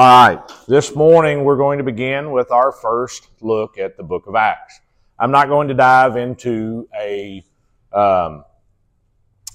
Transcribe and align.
All 0.00 0.06
right, 0.06 0.40
this 0.66 0.96
morning 0.96 1.44
we're 1.44 1.58
going 1.58 1.76
to 1.76 1.84
begin 1.84 2.32
with 2.32 2.50
our 2.50 2.72
first 2.72 3.28
look 3.42 3.76
at 3.76 3.98
the 3.98 4.02
book 4.02 4.26
of 4.28 4.34
Acts. 4.34 4.80
I'm 5.18 5.30
not 5.30 5.48
going 5.48 5.68
to 5.68 5.74
dive 5.74 6.16
into 6.16 6.88
a 6.98 7.44
um, 7.92 8.44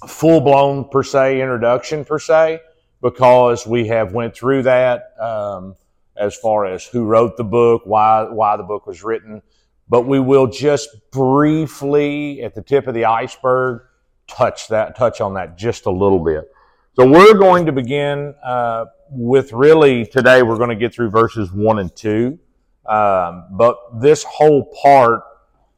full 0.06 0.40
blown 0.40 0.88
per 0.88 1.02
se 1.02 1.40
introduction 1.40 2.04
per 2.04 2.20
se 2.20 2.60
because 3.02 3.66
we 3.66 3.88
have 3.88 4.12
went 4.12 4.36
through 4.36 4.62
that 4.62 5.14
um, 5.18 5.74
as 6.16 6.36
far 6.36 6.64
as 6.64 6.86
who 6.86 7.06
wrote 7.06 7.36
the 7.36 7.42
book, 7.42 7.82
why 7.84 8.22
why 8.30 8.56
the 8.56 8.62
book 8.62 8.86
was 8.86 9.02
written. 9.02 9.42
But 9.88 10.02
we 10.02 10.20
will 10.20 10.46
just 10.46 11.10
briefly, 11.10 12.40
at 12.42 12.54
the 12.54 12.62
tip 12.62 12.86
of 12.86 12.94
the 12.94 13.06
iceberg, 13.06 13.82
touch 14.28 14.68
that 14.68 14.96
touch 14.96 15.20
on 15.20 15.34
that 15.34 15.58
just 15.58 15.86
a 15.86 15.90
little 15.90 16.20
bit. 16.20 16.48
So 16.94 17.04
we're 17.04 17.34
going 17.34 17.66
to 17.66 17.72
begin 17.72 18.32
uh, 18.44 18.84
with 19.10 19.52
really 19.52 20.06
today. 20.06 20.42
We're 20.42 20.56
going 20.58 20.70
to 20.70 20.76
get 20.76 20.94
through 20.94 21.10
verses 21.10 21.52
one 21.52 21.78
and 21.78 21.94
two, 21.94 22.38
um, 22.86 23.46
but 23.52 23.76
this 24.00 24.22
whole 24.24 24.72
part 24.82 25.22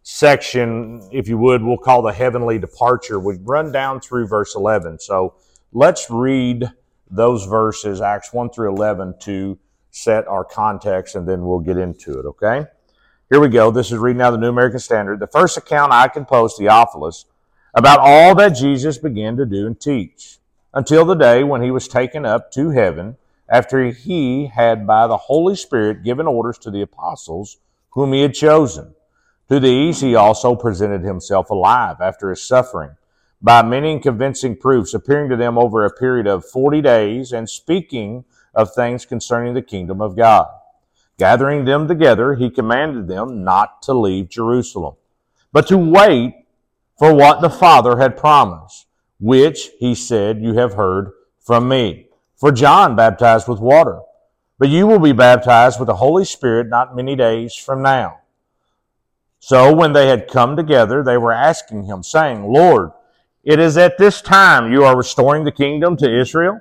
section, 0.02 1.08
if 1.12 1.28
you 1.28 1.36
would, 1.38 1.62
we'll 1.62 1.76
call 1.76 2.02
the 2.02 2.12
heavenly 2.12 2.58
departure. 2.58 3.18
We 3.20 3.36
run 3.42 3.72
down 3.72 4.00
through 4.00 4.26
verse 4.26 4.54
eleven. 4.54 4.98
So 4.98 5.34
let's 5.72 6.10
read 6.10 6.70
those 7.10 7.44
verses, 7.44 8.00
Acts 8.00 8.32
one 8.32 8.50
through 8.50 8.70
eleven, 8.70 9.14
to 9.20 9.58
set 9.90 10.26
our 10.26 10.44
context, 10.44 11.14
and 11.14 11.28
then 11.28 11.44
we'll 11.44 11.60
get 11.60 11.76
into 11.76 12.18
it. 12.18 12.26
Okay. 12.26 12.66
Here 13.30 13.40
we 13.40 13.48
go. 13.48 13.70
This 13.70 13.92
is 13.92 13.98
reading 13.98 14.22
out 14.22 14.30
the 14.30 14.38
New 14.38 14.48
American 14.48 14.78
Standard. 14.78 15.20
The 15.20 15.26
first 15.26 15.58
account 15.58 15.92
I 15.92 16.08
can 16.08 16.24
post, 16.24 16.58
Theophilus, 16.58 17.26
about 17.74 17.98
all 18.00 18.34
that 18.36 18.50
Jesus 18.50 18.96
began 18.96 19.36
to 19.36 19.44
do 19.44 19.66
and 19.66 19.78
teach 19.78 20.38
until 20.74 21.04
the 21.04 21.14
day 21.14 21.42
when 21.42 21.62
he 21.62 21.70
was 21.70 21.88
taken 21.88 22.26
up 22.26 22.50
to 22.52 22.70
heaven, 22.70 23.16
after 23.48 23.86
he 23.86 24.46
had 24.46 24.86
by 24.86 25.06
the 25.06 25.16
Holy 25.16 25.56
Spirit 25.56 26.04
given 26.04 26.26
orders 26.26 26.58
to 26.58 26.70
the 26.70 26.82
apostles 26.82 27.56
whom 27.90 28.12
he 28.12 28.20
had 28.22 28.34
chosen. 28.34 28.94
To 29.48 29.58
these 29.58 30.00
he 30.00 30.14
also 30.14 30.54
presented 30.54 31.02
himself 31.02 31.48
alive 31.48 31.96
after 32.00 32.28
his 32.28 32.42
suffering, 32.42 32.90
by 33.40 33.62
many 33.62 33.92
and 33.92 34.02
convincing 34.02 34.56
proofs, 34.56 34.92
appearing 34.92 35.30
to 35.30 35.36
them 35.36 35.56
over 35.56 35.84
a 35.84 35.90
period 35.90 36.26
of 36.26 36.44
forty 36.44 36.82
days, 36.82 37.32
and 37.32 37.48
speaking 37.48 38.24
of 38.54 38.74
things 38.74 39.06
concerning 39.06 39.54
the 39.54 39.62
kingdom 39.62 40.02
of 40.02 40.16
God. 40.16 40.48
Gathering 41.18 41.64
them 41.64 41.88
together, 41.88 42.34
he 42.34 42.50
commanded 42.50 43.08
them 43.08 43.42
not 43.42 43.80
to 43.82 43.94
leave 43.94 44.28
Jerusalem, 44.28 44.96
but 45.52 45.66
to 45.68 45.78
wait 45.78 46.34
for 46.98 47.14
what 47.14 47.40
the 47.40 47.50
Father 47.50 47.98
had 47.98 48.16
promised 48.16 48.87
which 49.20 49.70
he 49.78 49.94
said 49.94 50.40
you 50.40 50.54
have 50.54 50.74
heard 50.74 51.12
from 51.40 51.68
me. 51.68 52.06
For 52.36 52.52
John 52.52 52.94
baptized 52.94 53.48
with 53.48 53.58
water, 53.58 54.00
but 54.58 54.68
you 54.68 54.86
will 54.86 55.00
be 55.00 55.12
baptized 55.12 55.80
with 55.80 55.88
the 55.88 55.96
Holy 55.96 56.24
Spirit 56.24 56.68
not 56.68 56.94
many 56.94 57.16
days 57.16 57.54
from 57.54 57.82
now. 57.82 58.20
So 59.40 59.74
when 59.74 59.92
they 59.92 60.08
had 60.08 60.28
come 60.28 60.56
together, 60.56 61.02
they 61.02 61.16
were 61.16 61.32
asking 61.32 61.84
him, 61.84 62.02
saying, 62.02 62.44
Lord, 62.44 62.90
it 63.44 63.58
is 63.58 63.76
at 63.76 63.98
this 63.98 64.20
time 64.20 64.72
you 64.72 64.84
are 64.84 64.96
restoring 64.96 65.44
the 65.44 65.52
kingdom 65.52 65.96
to 65.96 66.20
Israel? 66.20 66.60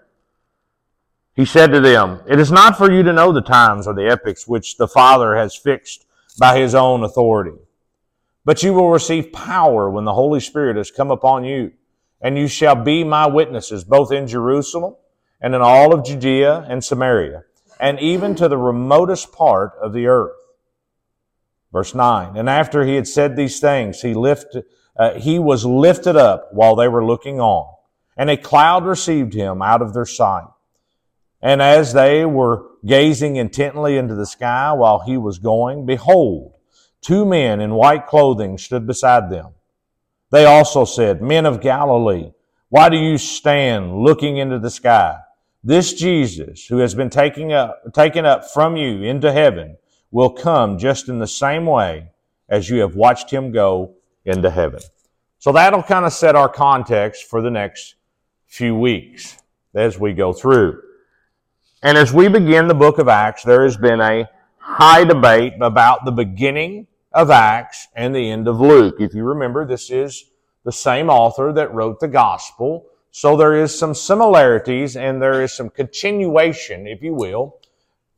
He 1.35 1.45
said 1.45 1.71
to 1.71 1.79
them, 1.79 2.21
It 2.27 2.39
is 2.39 2.51
not 2.51 2.77
for 2.77 2.91
you 2.91 3.03
to 3.03 3.13
know 3.13 3.31
the 3.31 3.41
times 3.41 3.87
or 3.87 3.93
the 3.93 4.09
epochs 4.09 4.47
which 4.47 4.77
the 4.77 4.87
Father 4.87 5.35
has 5.35 5.55
fixed 5.55 6.05
by 6.39 6.57
his 6.59 6.73
own 6.73 7.03
authority. 7.03 7.57
But 8.45 8.63
you 8.63 8.73
will 8.73 8.89
receive 8.89 9.31
power 9.31 9.89
when 9.89 10.05
the 10.05 10.13
Holy 10.13 10.39
Spirit 10.39 10.77
has 10.77 10.89
come 10.89 11.11
upon 11.11 11.43
you 11.43 11.73
and 12.21 12.37
you 12.37 12.47
shall 12.47 12.75
be 12.75 13.03
my 13.03 13.27
witnesses 13.27 13.83
both 13.83 14.11
in 14.11 14.27
Jerusalem 14.27 14.95
and 15.39 15.53
in 15.53 15.61
all 15.61 15.93
of 15.93 16.05
Judea 16.05 16.65
and 16.67 16.83
Samaria, 16.83 17.43
and 17.79 17.99
even 17.99 18.35
to 18.35 18.47
the 18.47 18.57
remotest 18.57 19.31
part 19.31 19.73
of 19.81 19.93
the 19.93 20.07
earth. 20.07 20.35
Verse 21.71 21.93
9. 21.93 22.35
And 22.37 22.49
after 22.49 22.85
he 22.85 22.95
had 22.95 23.07
said 23.07 23.35
these 23.35 23.59
things, 23.59 24.01
he 24.01 24.13
lifted, 24.13 24.65
uh, 24.97 25.13
he 25.13 25.37
was 25.37 25.65
lifted 25.65 26.15
up 26.15 26.49
while 26.51 26.75
they 26.75 26.87
were 26.87 27.05
looking 27.05 27.39
on, 27.39 27.71
and 28.15 28.29
a 28.29 28.37
cloud 28.37 28.85
received 28.85 29.33
him 29.33 29.61
out 29.61 29.81
of 29.81 29.93
their 29.93 30.05
sight. 30.05 30.47
And 31.41 31.61
as 31.61 31.93
they 31.93 32.25
were 32.25 32.65
gazing 32.85 33.35
intently 33.35 33.97
into 33.97 34.15
the 34.15 34.25
sky 34.25 34.73
while 34.73 34.99
he 34.99 35.17
was 35.17 35.37
going, 35.37 35.85
behold, 35.85 36.53
two 37.01 37.25
men 37.25 37.61
in 37.61 37.75
white 37.75 38.07
clothing 38.07 38.57
stood 38.57 38.87
beside 38.87 39.29
them. 39.29 39.53
They 40.31 40.45
also 40.45 40.85
said, 40.85 41.21
Men 41.21 41.45
of 41.45 41.61
Galilee, 41.61 42.31
why 42.69 42.89
do 42.89 42.97
you 42.97 43.17
stand 43.17 43.95
looking 43.95 44.37
into 44.37 44.59
the 44.59 44.69
sky? 44.69 45.17
This 45.63 45.93
Jesus, 45.93 46.65
who 46.65 46.77
has 46.77 46.93
been 46.93 47.09
taken 47.09 47.51
up, 47.51 47.81
taken 47.93 48.25
up 48.25 48.49
from 48.51 48.75
you 48.75 49.03
into 49.03 49.31
heaven, 49.31 49.77
will 50.11 50.29
come 50.29 50.77
just 50.77 51.09
in 51.09 51.19
the 51.19 51.27
same 51.27 51.65
way 51.65 52.09
as 52.49 52.69
you 52.69 52.79
have 52.79 52.95
watched 52.95 53.31
him 53.31 53.51
go 53.51 53.95
into 54.25 54.49
heaven. 54.49 54.81
So 55.39 55.51
that'll 55.51 55.83
kind 55.83 56.05
of 56.05 56.13
set 56.13 56.35
our 56.35 56.49
context 56.49 57.25
for 57.25 57.41
the 57.41 57.51
next 57.51 57.95
few 58.47 58.75
weeks 58.75 59.37
as 59.73 59.99
we 59.99 60.13
go 60.13 60.33
through. 60.33 60.81
And 61.83 61.97
as 61.97 62.11
we 62.11 62.27
begin 62.27 62.67
the 62.67 62.73
book 62.73 62.97
of 62.97 63.07
Acts, 63.07 63.43
there 63.43 63.63
has 63.63 63.77
been 63.77 64.01
a 64.01 64.27
high 64.57 65.03
debate 65.03 65.53
about 65.61 66.05
the 66.05 66.11
beginning 66.11 66.87
of 67.17 67.31
Acts 67.31 67.87
and 67.95 68.15
the 68.15 68.29
end 68.29 68.47
of 68.47 68.61
Luke. 68.61 68.97
If 68.99 69.15
you 69.15 69.23
remember, 69.23 69.65
this 69.65 69.89
is 69.89 70.25
the 70.63 70.71
same 70.71 71.09
author 71.09 71.51
that 71.51 71.73
wrote 71.73 71.99
the 71.99 72.07
gospel. 72.07 72.85
So 73.09 73.35
there 73.35 73.55
is 73.55 73.77
some 73.77 73.95
similarities 73.95 74.95
and 74.95 75.19
there 75.19 75.41
is 75.41 75.51
some 75.51 75.71
continuation, 75.71 76.85
if 76.85 77.01
you 77.01 77.15
will, 77.15 77.57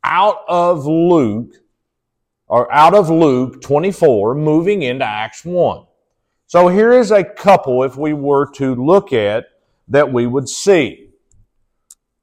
out 0.03 0.41
of 0.49 0.85
Luke 0.85 1.53
or 2.47 2.69
out 2.73 2.93
of 2.93 3.09
Luke 3.09 3.61
24 3.61 4.35
moving 4.35 4.81
into 4.81 5.05
Acts 5.05 5.45
1. 5.45 5.85
So 6.47 6.67
here 6.67 6.91
is 6.91 7.11
a 7.11 7.23
couple 7.23 7.83
if 7.83 7.95
we 7.95 8.11
were 8.11 8.51
to 8.55 8.75
look 8.75 9.13
at 9.13 9.45
that 9.87 10.11
we 10.11 10.27
would 10.27 10.49
see. 10.49 11.11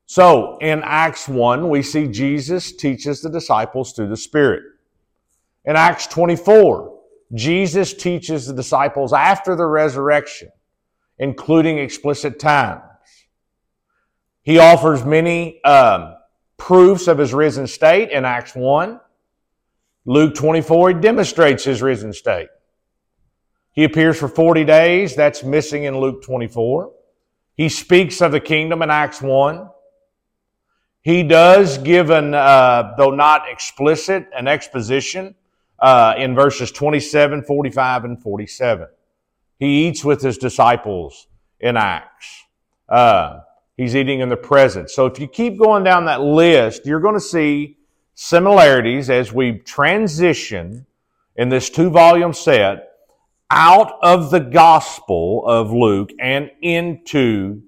So 0.04 0.58
in 0.58 0.82
Acts 0.84 1.26
1, 1.26 1.70
we 1.70 1.82
see 1.82 2.06
Jesus 2.06 2.70
teaches 2.76 3.22
the 3.22 3.30
disciples 3.30 3.92
through 3.92 4.08
the 4.08 4.16
Spirit. 4.18 4.62
In 5.66 5.74
Acts 5.74 6.06
24, 6.06 6.96
Jesus 7.34 7.92
teaches 7.92 8.46
the 8.46 8.54
disciples 8.54 9.12
after 9.12 9.56
the 9.56 9.66
resurrection, 9.66 10.50
including 11.18 11.78
explicit 11.78 12.38
times. 12.38 12.82
He 14.42 14.58
offers 14.58 15.04
many 15.04 15.62
um, 15.64 16.14
proofs 16.56 17.08
of 17.08 17.18
his 17.18 17.34
risen 17.34 17.66
state 17.66 18.10
in 18.10 18.24
Acts 18.24 18.54
1. 18.54 19.00
Luke 20.04 20.36
24, 20.36 20.90
he 20.90 20.94
demonstrates 21.00 21.64
his 21.64 21.82
risen 21.82 22.12
state. 22.12 22.48
He 23.72 23.82
appears 23.82 24.16
for 24.16 24.28
40 24.28 24.64
days. 24.64 25.16
That's 25.16 25.42
missing 25.42 25.82
in 25.82 25.98
Luke 25.98 26.22
24. 26.22 26.92
He 27.56 27.68
speaks 27.68 28.20
of 28.20 28.30
the 28.30 28.38
kingdom 28.38 28.82
in 28.82 28.90
Acts 28.90 29.20
1. 29.20 29.68
He 31.02 31.24
does 31.24 31.78
give 31.78 32.10
an, 32.10 32.34
uh, 32.34 32.94
though 32.96 33.10
not 33.10 33.50
explicit, 33.50 34.28
an 34.36 34.46
exposition 34.46 35.34
uh, 35.78 36.14
in 36.16 36.34
verses 36.34 36.70
27, 36.70 37.42
45, 37.42 38.04
and 38.04 38.22
47. 38.22 38.88
He 39.58 39.86
eats 39.86 40.04
with 40.04 40.22
his 40.22 40.38
disciples 40.38 41.28
in 41.60 41.76
Acts. 41.76 42.44
Uh, 42.88 43.40
he's 43.76 43.96
eating 43.96 44.20
in 44.20 44.28
the 44.28 44.36
presence. 44.36 44.94
So 44.94 45.06
if 45.06 45.18
you 45.18 45.26
keep 45.26 45.58
going 45.58 45.84
down 45.84 46.04
that 46.06 46.20
list, 46.20 46.86
you're 46.86 47.00
going 47.00 47.14
to 47.14 47.20
see 47.20 47.78
similarities 48.14 49.10
as 49.10 49.32
we 49.32 49.58
transition 49.58 50.86
in 51.36 51.48
this 51.48 51.68
two 51.70 51.90
volume 51.90 52.32
set 52.32 52.88
out 53.50 53.98
of 54.02 54.30
the 54.30 54.40
gospel 54.40 55.44
of 55.46 55.70
Luke 55.70 56.10
and 56.18 56.50
into 56.62 57.62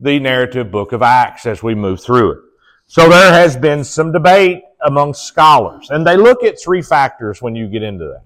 the 0.00 0.18
narrative 0.18 0.70
book 0.70 0.92
of 0.92 1.02
Acts 1.02 1.46
as 1.46 1.62
we 1.62 1.74
move 1.74 2.00
through 2.00 2.32
it. 2.32 2.38
So 2.86 3.08
there 3.08 3.32
has 3.32 3.56
been 3.56 3.84
some 3.84 4.12
debate 4.12 4.62
among 4.84 5.14
scholars. 5.14 5.88
And 5.90 6.06
they 6.06 6.16
look 6.16 6.42
at 6.42 6.60
three 6.60 6.82
factors 6.82 7.40
when 7.42 7.54
you 7.54 7.68
get 7.68 7.82
into 7.82 8.04
that. 8.06 8.24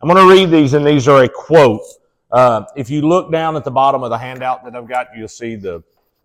I'm 0.00 0.08
going 0.08 0.26
to 0.26 0.32
read 0.32 0.50
these, 0.50 0.74
and 0.74 0.86
these 0.86 1.08
are 1.08 1.24
a 1.24 1.28
quote. 1.28 1.82
Uh, 2.30 2.64
if 2.76 2.90
you 2.90 3.02
look 3.02 3.32
down 3.32 3.56
at 3.56 3.64
the 3.64 3.70
bottom 3.70 4.02
of 4.02 4.10
the 4.10 4.18
handout 4.18 4.64
that 4.64 4.76
I've 4.76 4.88
got, 4.88 5.08
you'll 5.16 5.28
see 5.28 5.56
the 5.56 5.82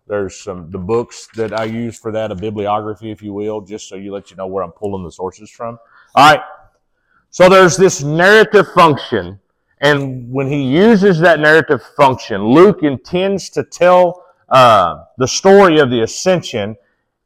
there's 0.08 0.36
some 0.36 0.70
the 0.70 0.78
books 0.78 1.28
that 1.36 1.58
I 1.58 1.64
use 1.64 1.98
for 1.98 2.12
that, 2.12 2.30
a 2.32 2.34
bibliography, 2.34 3.10
if 3.10 3.22
you 3.22 3.32
will, 3.32 3.60
just 3.60 3.88
so 3.88 3.96
you 3.96 4.12
let 4.12 4.30
you 4.30 4.36
know 4.36 4.46
where 4.46 4.64
I'm 4.64 4.72
pulling 4.72 5.04
the 5.04 5.12
sources 5.12 5.50
from. 5.50 5.78
All 6.14 6.30
right. 6.30 6.42
So 7.30 7.48
there's 7.48 7.76
this 7.76 8.02
narrative 8.02 8.66
function, 8.74 9.40
and 9.80 10.30
when 10.30 10.48
he 10.48 10.62
uses 10.62 11.18
that 11.20 11.40
narrative 11.40 11.82
function, 11.96 12.44
Luke 12.44 12.82
intends 12.82 13.48
to 13.50 13.62
tell 13.62 14.26
uh, 14.50 15.04
the 15.16 15.26
story 15.26 15.78
of 15.78 15.88
the 15.88 16.02
ascension 16.02 16.76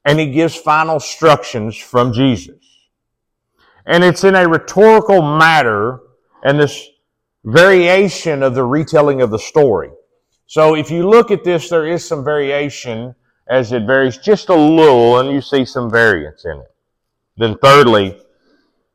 and 0.06 0.20
he 0.20 0.30
gives 0.30 0.54
final 0.54 0.94
instructions 0.94 1.76
from 1.76 2.12
Jesus. 2.12 2.54
And 3.84 4.04
it's 4.04 4.24
in 4.24 4.36
a 4.36 4.48
rhetorical 4.48 5.20
matter 5.20 6.00
and 6.44 6.58
this 6.58 6.88
variation 7.44 8.42
of 8.42 8.54
the 8.54 8.64
retelling 8.64 9.20
of 9.20 9.30
the 9.30 9.38
story. 9.38 9.90
So 10.46 10.76
if 10.76 10.92
you 10.92 11.08
look 11.08 11.32
at 11.32 11.42
this, 11.42 11.68
there 11.68 11.86
is 11.86 12.04
some 12.04 12.24
variation 12.24 13.14
as 13.48 13.72
it 13.72 13.84
varies 13.84 14.16
just 14.16 14.48
a 14.48 14.54
little, 14.54 15.18
and 15.18 15.30
you 15.30 15.40
see 15.40 15.64
some 15.64 15.90
variance 15.90 16.44
in 16.44 16.58
it. 16.58 16.74
Then, 17.36 17.56
thirdly, 17.58 18.18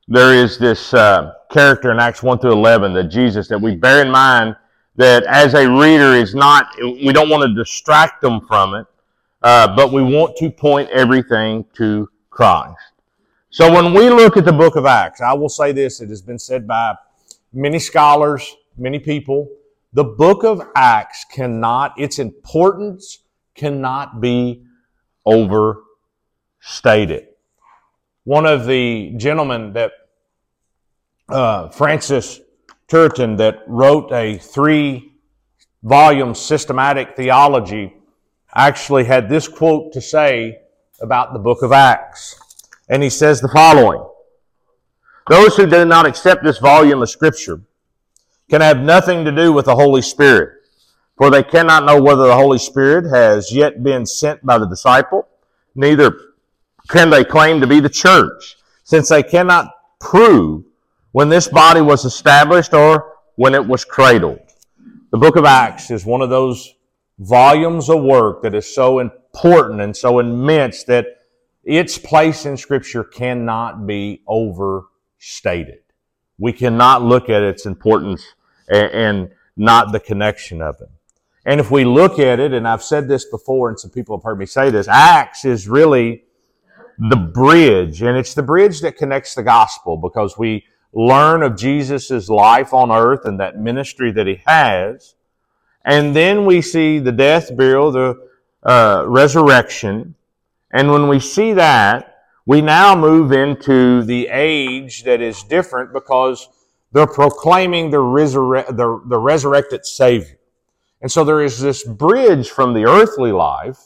there 0.08 0.34
is 0.34 0.58
this 0.58 0.94
uh, 0.94 1.34
character 1.52 1.92
in 1.92 2.00
Acts 2.00 2.24
1 2.24 2.40
through 2.40 2.54
11 2.54 2.94
that 2.94 3.06
Jesus, 3.06 3.48
that 3.50 3.62
we 3.62 3.76
bear 3.76 4.02
in 4.02 4.12
mind 4.12 4.56
that 4.96 5.24
as 5.24 5.54
a 5.54 5.70
reader 5.70 6.14
is 6.14 6.36
not, 6.36 6.68
we 6.82 7.14
don't 7.14 7.30
want 7.30 7.44
to 7.44 7.54
distract 7.54 8.22
them 8.22 8.42
from 8.42 8.76
it, 8.76 8.86
uh, 9.42 9.76
but 9.76 9.92
we 9.92 10.04
want 10.04 10.38
to 10.38 10.50
point 10.50 10.90
everything 10.90 11.66
to 11.76 12.10
Christ. 12.30 12.78
So 13.50 13.72
when 13.72 13.94
we 13.94 14.10
look 14.10 14.38
at 14.38 14.46
the 14.46 14.54
book 14.54 14.76
of 14.76 14.86
Acts, 14.86 15.22
I 15.22 15.34
will 15.34 15.50
say 15.50 15.72
this, 15.72 16.00
it 16.00 16.10
has 16.10 16.22
been 16.22 16.40
said 16.40 16.68
by 16.68 16.96
many 17.52 17.80
scholars, 17.80 18.56
many 18.78 19.00
people, 19.00 19.50
the 19.94 20.06
book 20.06 20.46
of 20.46 20.62
Acts 20.76 21.26
cannot, 21.30 22.00
its 22.00 22.18
importance 22.18 23.20
cannot 23.56 24.22
be 24.22 24.64
overstated. 25.26 27.28
One 28.24 28.46
of 28.46 28.68
the 28.68 29.14
gentlemen 29.18 29.74
that, 29.74 29.92
uh, 31.28 31.70
Francis 31.70 32.40
Turretin, 32.88 33.38
that 33.38 33.64
wrote 33.68 34.14
a 34.14 34.38
three 34.38 35.14
volume 35.84 36.36
systematic 36.36 37.18
theology, 37.18 37.94
actually 38.56 39.06
had 39.06 39.30
this 39.30 39.48
quote 39.48 39.94
to 39.94 40.02
say 40.02 40.60
about 41.02 41.34
the 41.34 41.40
book 41.40 41.62
of 41.62 41.72
Acts. 41.72 42.40
And 42.90 43.02
he 43.02 43.10
says 43.10 43.42
the 43.42 43.48
following 43.48 44.06
Those 45.30 45.56
who 45.56 45.66
do 45.66 45.86
not 45.86 46.06
accept 46.06 46.44
this 46.44 46.60
volume 46.60 47.02
of 47.02 47.10
Scripture 47.10 47.62
can 48.50 48.62
have 48.62 48.80
nothing 48.80 49.24
to 49.26 49.32
do 49.32 49.54
with 49.54 49.66
the 49.66 49.76
Holy 49.76 50.02
Spirit, 50.02 50.66
for 51.18 51.30
they 51.30 51.44
cannot 51.44 51.86
know 51.86 52.02
whether 52.02 52.28
the 52.28 52.36
Holy 52.36 52.58
Spirit 52.58 53.10
has 53.10 53.52
yet 53.52 53.82
been 53.82 54.06
sent 54.06 54.46
by 54.46 54.58
the 54.58 54.66
disciple, 54.66 55.28
neither 55.74 56.14
can 56.90 57.10
they 57.10 57.24
claim 57.24 57.62
to 57.62 57.68
be 57.68 57.80
the 57.80 57.90
church, 57.90 58.58
since 58.84 59.08
they 59.08 59.24
cannot 59.24 59.72
prove 60.00 60.66
when 61.14 61.30
this 61.30 61.48
body 61.48 61.80
was 61.80 62.04
established 62.04 62.74
or 62.74 63.14
when 63.36 63.56
it 63.56 63.66
was 63.66 63.86
cradled. 63.86 64.40
The 65.12 65.18
book 65.18 65.38
of 65.38 65.46
Acts 65.46 65.92
is 65.92 66.06
one 66.06 66.22
of 66.22 66.30
those 66.30 66.74
volumes 67.22 67.90
of 67.90 68.02
work 68.04 68.42
that 68.42 68.56
is 68.56 68.74
so 68.74 69.00
important 69.00 69.80
and 69.80 69.96
so 69.96 70.20
immense 70.20 70.84
that 70.86 71.06
its 71.64 71.98
place 71.98 72.46
in 72.46 72.58
Scripture 72.58 73.04
cannot 73.04 73.86
be 73.86 74.24
overstated. 74.28 75.80
We 76.40 76.52
cannot 76.52 77.04
look 77.04 77.30
at 77.30 77.44
its 77.44 77.68
importance 77.68 78.26
and, 78.68 78.92
and 78.92 79.30
not 79.56 79.92
the 79.92 80.00
connection 80.00 80.62
of 80.62 80.76
it. 80.82 80.90
And 81.46 81.60
if 81.60 81.70
we 81.70 81.86
look 81.86 82.18
at 82.18 82.40
it, 82.40 82.54
and 82.54 82.68
I've 82.68 82.84
said 82.84 83.08
this 83.08 83.26
before, 83.26 83.70
and 83.70 83.80
some 83.80 83.92
people 83.92 84.18
have 84.18 84.24
heard 84.24 84.40
me 84.40 84.48
say 84.48 84.72
this, 84.72 84.88
Acts 84.88 85.46
is 85.46 85.68
really 85.68 86.24
the 86.98 87.16
bridge, 87.16 88.02
and 88.02 88.18
it's 88.18 88.34
the 88.34 88.44
bridge 88.44 88.82
that 88.82 88.98
connects 88.98 89.36
the 89.36 89.44
gospel 89.44 89.98
because 89.98 90.38
we 90.38 90.66
learn 90.94 91.44
of 91.44 91.56
Jesus' 91.56 92.30
life 92.30 92.74
on 92.74 92.92
earth 92.92 93.26
and 93.26 93.40
that 93.40 93.60
ministry 93.60 94.12
that 94.12 94.28
he 94.28 94.42
has. 94.46 95.16
And 95.86 96.16
then 96.16 96.46
we 96.46 96.62
see 96.62 97.00
the 97.00 97.12
death, 97.12 97.56
burial, 97.56 97.92
the 97.92 98.28
uh, 98.64 99.06
resurrection. 99.08 100.16
And 100.74 100.92
when 100.92 101.08
we 101.08 101.20
see 101.20 101.54
that, 101.54 102.24
we 102.46 102.62
now 102.62 102.96
move 102.96 103.32
into 103.32 104.04
the 104.04 104.28
age 104.28 105.04
that 105.04 105.22
is 105.22 105.44
different 105.44 105.94
because 105.94 106.48
they're 106.92 107.08
proclaiming 107.08 107.90
the, 107.90 107.98
resurre- 107.98 108.68
the, 108.68 109.02
the 109.08 109.18
resurrected 109.18 109.86
Savior. 109.86 110.38
And 111.02 111.12
so 111.12 111.24
there 111.24 111.42
is 111.42 111.60
this 111.60 111.84
bridge 111.84 112.50
from 112.50 112.74
the 112.74 112.86
earthly 112.86 113.32
life 113.32 113.80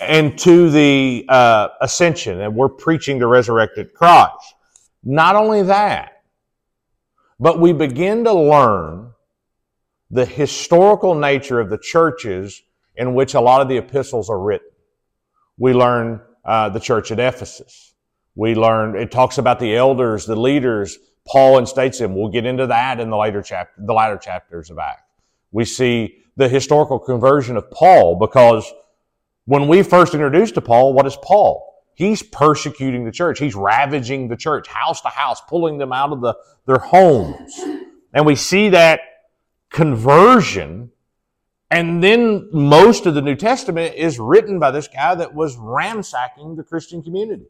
and 0.00 0.38
to 0.40 0.70
the 0.70 1.24
uh, 1.28 1.68
ascension, 1.80 2.40
and 2.40 2.54
we're 2.54 2.68
preaching 2.68 3.18
the 3.18 3.26
resurrected 3.26 3.94
Christ. 3.94 4.54
Not 5.02 5.34
only 5.34 5.62
that, 5.62 6.22
but 7.40 7.58
we 7.58 7.72
begin 7.72 8.24
to 8.24 8.32
learn 8.32 9.13
the 10.10 10.24
historical 10.24 11.14
nature 11.14 11.60
of 11.60 11.70
the 11.70 11.78
churches 11.78 12.62
in 12.96 13.14
which 13.14 13.34
a 13.34 13.40
lot 13.40 13.60
of 13.60 13.68
the 13.68 13.76
epistles 13.76 14.30
are 14.30 14.38
written. 14.38 14.68
We 15.58 15.72
learn 15.72 16.20
uh, 16.44 16.68
the 16.68 16.80
church 16.80 17.10
at 17.10 17.18
Ephesus. 17.18 17.94
We 18.34 18.54
learn, 18.54 18.96
it 18.96 19.10
talks 19.10 19.38
about 19.38 19.60
the 19.60 19.76
elders, 19.76 20.26
the 20.26 20.36
leaders, 20.36 20.98
Paul 21.26 21.60
instates 21.60 21.98
them. 21.98 22.14
We'll 22.14 22.28
get 22.28 22.44
into 22.44 22.66
that 22.66 23.00
in 23.00 23.10
the 23.10 23.16
later 23.16 23.42
chapter, 23.42 23.72
the 23.78 23.94
latter 23.94 24.18
chapters 24.18 24.70
of 24.70 24.78
Acts. 24.78 25.02
We 25.52 25.64
see 25.64 26.18
the 26.36 26.48
historical 26.48 26.98
conversion 26.98 27.56
of 27.56 27.70
Paul 27.70 28.16
because 28.18 28.70
when 29.46 29.68
we 29.68 29.82
first 29.82 30.14
introduced 30.14 30.54
to 30.54 30.60
Paul, 30.60 30.92
what 30.92 31.06
is 31.06 31.16
Paul? 31.22 31.82
He's 31.94 32.22
persecuting 32.22 33.04
the 33.04 33.12
church. 33.12 33.38
He's 33.38 33.54
ravaging 33.54 34.28
the 34.28 34.36
church, 34.36 34.66
house 34.66 35.00
to 35.02 35.08
house, 35.08 35.40
pulling 35.48 35.78
them 35.78 35.92
out 35.92 36.10
of 36.10 36.20
the, 36.20 36.34
their 36.66 36.78
homes. 36.78 37.54
And 38.12 38.26
we 38.26 38.34
see 38.34 38.70
that 38.70 39.00
conversion. 39.74 40.90
And 41.70 42.02
then 42.02 42.48
most 42.52 43.06
of 43.06 43.14
the 43.14 43.22
New 43.22 43.34
Testament 43.34 43.96
is 43.96 44.20
written 44.20 44.60
by 44.60 44.70
this 44.70 44.86
guy 44.86 45.16
that 45.16 45.34
was 45.34 45.56
ransacking 45.56 46.54
the 46.54 46.62
Christian 46.62 47.02
communities. 47.02 47.48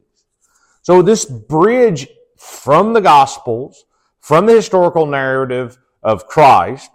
So 0.81 1.03
this 1.03 1.27
bridge 1.27 2.09
from 2.39 2.95
the 2.95 3.03
Gospels, 3.03 3.85
from 4.21 4.47
the 4.47 4.55
historical 4.55 5.05
narrative 5.05 5.77
of 6.03 6.27
Christ, 6.27 6.91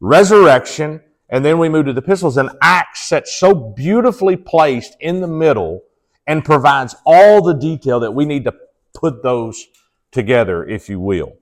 resurrection, 0.00 1.00
and 1.28 1.44
then 1.44 1.58
we 1.58 1.68
move 1.68 1.86
to 1.86 1.92
the 1.92 2.02
epistles, 2.02 2.36
and 2.36 2.50
Acts 2.60 3.02
set 3.02 3.28
so 3.28 3.54
beautifully 3.54 4.36
placed 4.36 4.96
in 5.00 5.20
the 5.20 5.28
middle 5.28 5.82
and 6.26 6.44
provides 6.44 6.96
all 7.06 7.40
the 7.42 7.54
detail 7.54 8.00
that 8.00 8.12
we 8.12 8.24
need 8.24 8.44
to 8.44 8.54
put 8.92 9.22
those 9.22 9.66
together, 10.10 10.66
if 10.66 10.88
you 10.88 10.98
will. 10.98 11.34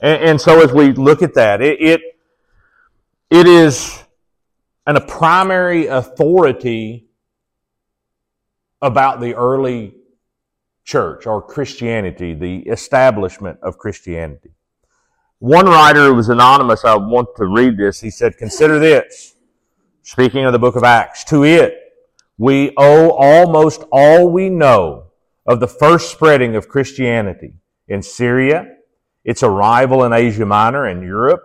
And, 0.00 0.22
and 0.22 0.40
so 0.40 0.62
as 0.62 0.72
we 0.72 0.92
look 0.92 1.22
at 1.22 1.34
that, 1.34 1.62
it, 1.62 1.80
it, 1.80 2.00
it 3.30 3.46
is 3.46 4.02
an, 4.86 4.96
a 4.96 5.00
primary 5.00 5.86
authority 5.86 7.08
about 8.82 9.20
the 9.20 9.34
early 9.34 9.94
church 10.84 11.26
or 11.26 11.40
Christianity, 11.40 12.34
the 12.34 12.58
establishment 12.68 13.58
of 13.62 13.78
Christianity. 13.78 14.50
One 15.38 15.66
writer 15.66 16.06
who 16.06 16.14
was 16.14 16.28
anonymous, 16.28 16.84
I 16.84 16.96
want 16.96 17.28
to 17.36 17.46
read 17.46 17.76
this. 17.76 18.00
He 18.00 18.10
said, 18.10 18.36
Consider 18.36 18.78
this, 18.78 19.34
speaking 20.02 20.44
of 20.44 20.52
the 20.52 20.58
book 20.58 20.76
of 20.76 20.84
Acts, 20.84 21.24
to 21.24 21.44
it 21.44 21.80
we 22.36 22.72
owe 22.76 23.10
almost 23.10 23.84
all 23.92 24.28
we 24.28 24.50
know 24.50 25.12
of 25.46 25.60
the 25.60 25.68
first 25.68 26.10
spreading 26.10 26.56
of 26.56 26.68
Christianity 26.68 27.54
in 27.86 28.02
Syria, 28.02 28.66
its 29.24 29.42
arrival 29.42 30.04
in 30.04 30.12
Asia 30.12 30.44
Minor 30.44 30.86
and 30.86 31.02
Europe, 31.02 31.42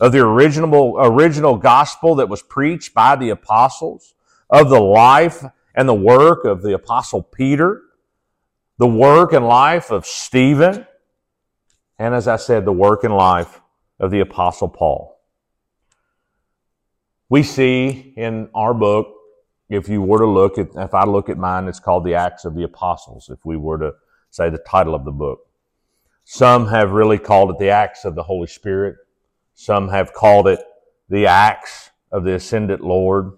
of 0.00 0.12
the 0.12 0.20
original, 0.20 0.96
original 0.98 1.56
gospel 1.56 2.14
that 2.16 2.28
was 2.28 2.42
preached 2.42 2.94
by 2.94 3.16
the 3.16 3.30
apostles, 3.30 4.14
of 4.48 4.68
the 4.68 4.80
life 4.80 5.44
and 5.74 5.88
the 5.88 5.94
work 5.94 6.44
of 6.44 6.62
the 6.62 6.74
apostle 6.74 7.22
Peter, 7.22 7.82
the 8.78 8.86
work 8.86 9.32
and 9.32 9.46
life 9.46 9.90
of 9.90 10.06
Stephen, 10.06 10.86
and 11.98 12.14
as 12.14 12.26
I 12.26 12.36
said, 12.36 12.64
the 12.64 12.72
work 12.72 13.04
and 13.04 13.14
life 13.14 13.60
of 13.98 14.10
the 14.10 14.20
Apostle 14.20 14.68
Paul. 14.68 15.20
We 17.28 17.42
see 17.42 18.14
in 18.16 18.48
our 18.54 18.72
book, 18.72 19.14
if 19.68 19.86
you 19.86 20.00
were 20.00 20.18
to 20.18 20.26
look 20.26 20.56
at, 20.56 20.68
if 20.76 20.94
I 20.94 21.04
look 21.04 21.28
at 21.28 21.36
mine, 21.36 21.68
it's 21.68 21.78
called 21.78 22.04
the 22.04 22.14
Acts 22.14 22.46
of 22.46 22.54
the 22.54 22.62
Apostles, 22.62 23.28
if 23.28 23.44
we 23.44 23.58
were 23.58 23.78
to 23.78 23.92
say 24.30 24.48
the 24.48 24.64
title 24.66 24.94
of 24.94 25.04
the 25.04 25.12
book. 25.12 25.40
Some 26.24 26.68
have 26.68 26.92
really 26.92 27.18
called 27.18 27.50
it 27.50 27.58
the 27.58 27.68
Acts 27.68 28.06
of 28.06 28.14
the 28.14 28.22
Holy 28.22 28.46
Spirit. 28.46 28.96
Some 29.62 29.90
have 29.90 30.14
called 30.14 30.48
it 30.48 30.58
the 31.10 31.26
Acts 31.26 31.90
of 32.10 32.24
the 32.24 32.36
Ascended 32.36 32.80
Lord. 32.80 33.32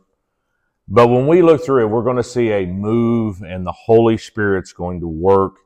But 0.86 1.08
when 1.08 1.26
we 1.26 1.42
look 1.42 1.64
through 1.64 1.82
it, 1.82 1.90
we're 1.90 2.04
going 2.04 2.16
to 2.16 2.22
see 2.22 2.52
a 2.52 2.64
move 2.64 3.42
and 3.42 3.66
the 3.66 3.72
Holy 3.72 4.16
Spirit's 4.16 4.72
going 4.72 5.00
to 5.00 5.08
work 5.08 5.56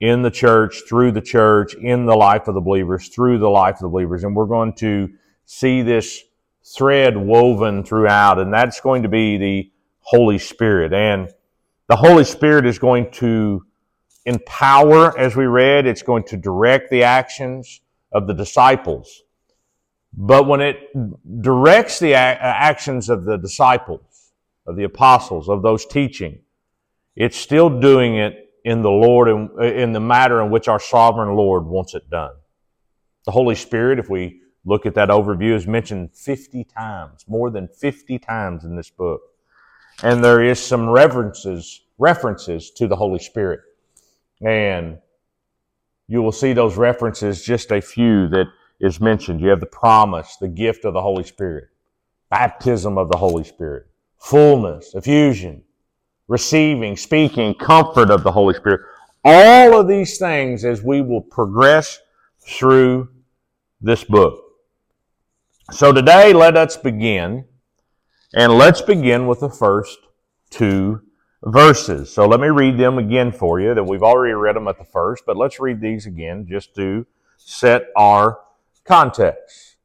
in 0.00 0.22
the 0.22 0.30
church, 0.30 0.84
through 0.88 1.12
the 1.12 1.20
church, 1.20 1.74
in 1.74 2.06
the 2.06 2.16
life 2.16 2.48
of 2.48 2.54
the 2.54 2.62
believers, 2.62 3.08
through 3.08 3.36
the 3.36 3.50
life 3.50 3.74
of 3.74 3.80
the 3.82 3.88
believers. 3.90 4.24
And 4.24 4.34
we're 4.34 4.46
going 4.46 4.72
to 4.76 5.10
see 5.44 5.82
this 5.82 6.22
thread 6.64 7.14
woven 7.14 7.84
throughout, 7.84 8.38
and 8.38 8.50
that's 8.50 8.80
going 8.80 9.02
to 9.02 9.10
be 9.10 9.36
the 9.36 9.70
Holy 9.98 10.38
Spirit. 10.38 10.94
And 10.94 11.30
the 11.88 11.96
Holy 11.96 12.24
Spirit 12.24 12.64
is 12.64 12.78
going 12.78 13.10
to 13.10 13.66
empower, 14.24 15.18
as 15.18 15.36
we 15.36 15.44
read, 15.44 15.86
it's 15.86 16.00
going 16.00 16.24
to 16.24 16.38
direct 16.38 16.90
the 16.90 17.02
actions 17.02 17.82
of 18.12 18.26
the 18.26 18.32
disciples. 18.32 19.23
But 20.16 20.46
when 20.46 20.60
it 20.60 20.90
directs 21.42 21.98
the 21.98 22.14
uh, 22.14 22.18
actions 22.18 23.08
of 23.08 23.24
the 23.24 23.36
disciples, 23.36 24.14
of 24.66 24.76
the 24.76 24.84
apostles, 24.84 25.48
of 25.48 25.62
those 25.62 25.84
teaching. 25.84 26.38
It's 27.16 27.36
still 27.36 27.80
doing 27.80 28.16
it 28.16 28.50
in 28.64 28.82
the 28.82 28.90
Lord 28.90 29.28
and 29.28 29.50
uh, 29.58 29.64
in 29.64 29.92
the 29.92 30.00
matter 30.00 30.40
in 30.40 30.50
which 30.50 30.68
our 30.68 30.80
sovereign 30.80 31.36
Lord 31.36 31.66
wants 31.66 31.94
it 31.94 32.08
done. 32.10 32.32
The 33.26 33.32
Holy 33.32 33.54
Spirit, 33.54 33.98
if 33.98 34.08
we 34.08 34.40
look 34.64 34.86
at 34.86 34.94
that 34.94 35.10
overview, 35.10 35.54
is 35.54 35.66
mentioned 35.66 36.14
50 36.14 36.64
times, 36.64 37.24
more 37.28 37.50
than 37.50 37.68
50 37.68 38.18
times 38.18 38.64
in 38.64 38.76
this 38.76 38.90
book. 38.90 39.20
and 40.02 40.24
there 40.24 40.42
is 40.42 40.58
some 40.58 40.88
references 40.88 41.82
references 41.98 42.72
to 42.72 42.88
the 42.88 42.96
Holy 42.96 43.20
Spirit. 43.20 43.60
And 44.44 44.98
you 46.08 46.20
will 46.20 46.32
see 46.32 46.52
those 46.52 46.76
references, 46.76 47.44
just 47.44 47.70
a 47.70 47.80
few 47.80 48.26
that 48.28 48.46
is 48.80 49.00
mentioned. 49.00 49.40
You 49.40 49.48
have 49.48 49.60
the 49.60 49.66
promise, 49.66 50.36
the 50.40 50.48
gift 50.48 50.84
of 50.84 50.94
the 50.94 51.02
Holy 51.02 51.24
Spirit, 51.24 51.68
baptism 52.30 52.98
of 52.98 53.10
the 53.10 53.16
Holy 53.16 53.44
Spirit, 53.44 53.86
fullness, 54.18 54.94
effusion, 54.94 55.62
receiving, 56.28 56.96
speaking, 56.96 57.54
comfort 57.54 58.10
of 58.10 58.22
the 58.22 58.32
Holy 58.32 58.54
Spirit. 58.54 58.80
All 59.24 59.78
of 59.78 59.88
these 59.88 60.18
things 60.18 60.64
as 60.64 60.82
we 60.82 61.00
will 61.00 61.20
progress 61.20 61.98
through 62.40 63.08
this 63.80 64.04
book. 64.04 64.40
So 65.70 65.92
today, 65.92 66.32
let 66.32 66.56
us 66.56 66.76
begin, 66.76 67.46
and 68.34 68.52
let's 68.52 68.82
begin 68.82 69.26
with 69.26 69.40
the 69.40 69.48
first 69.48 69.98
two 70.50 71.00
verses. 71.42 72.12
So 72.12 72.26
let 72.26 72.40
me 72.40 72.48
read 72.48 72.76
them 72.76 72.98
again 72.98 73.32
for 73.32 73.60
you. 73.60 73.74
That 73.74 73.84
we've 73.84 74.02
already 74.02 74.34
read 74.34 74.56
them 74.56 74.68
at 74.68 74.78
the 74.78 74.84
first, 74.84 75.24
but 75.26 75.36
let's 75.36 75.58
read 75.60 75.80
these 75.80 76.06
again 76.06 76.46
just 76.48 76.74
to 76.74 77.06
set 77.38 77.86
our 77.96 78.40
context. 78.84 79.76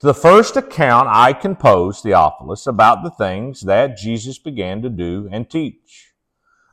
The 0.00 0.14
first 0.14 0.56
account 0.56 1.08
I 1.10 1.32
compose, 1.32 2.00
Theophilus, 2.00 2.66
about 2.66 3.04
the 3.04 3.10
things 3.10 3.60
that 3.62 3.96
Jesus 3.96 4.38
began 4.38 4.82
to 4.82 4.88
do 4.88 5.28
and 5.30 5.48
teach, 5.48 6.12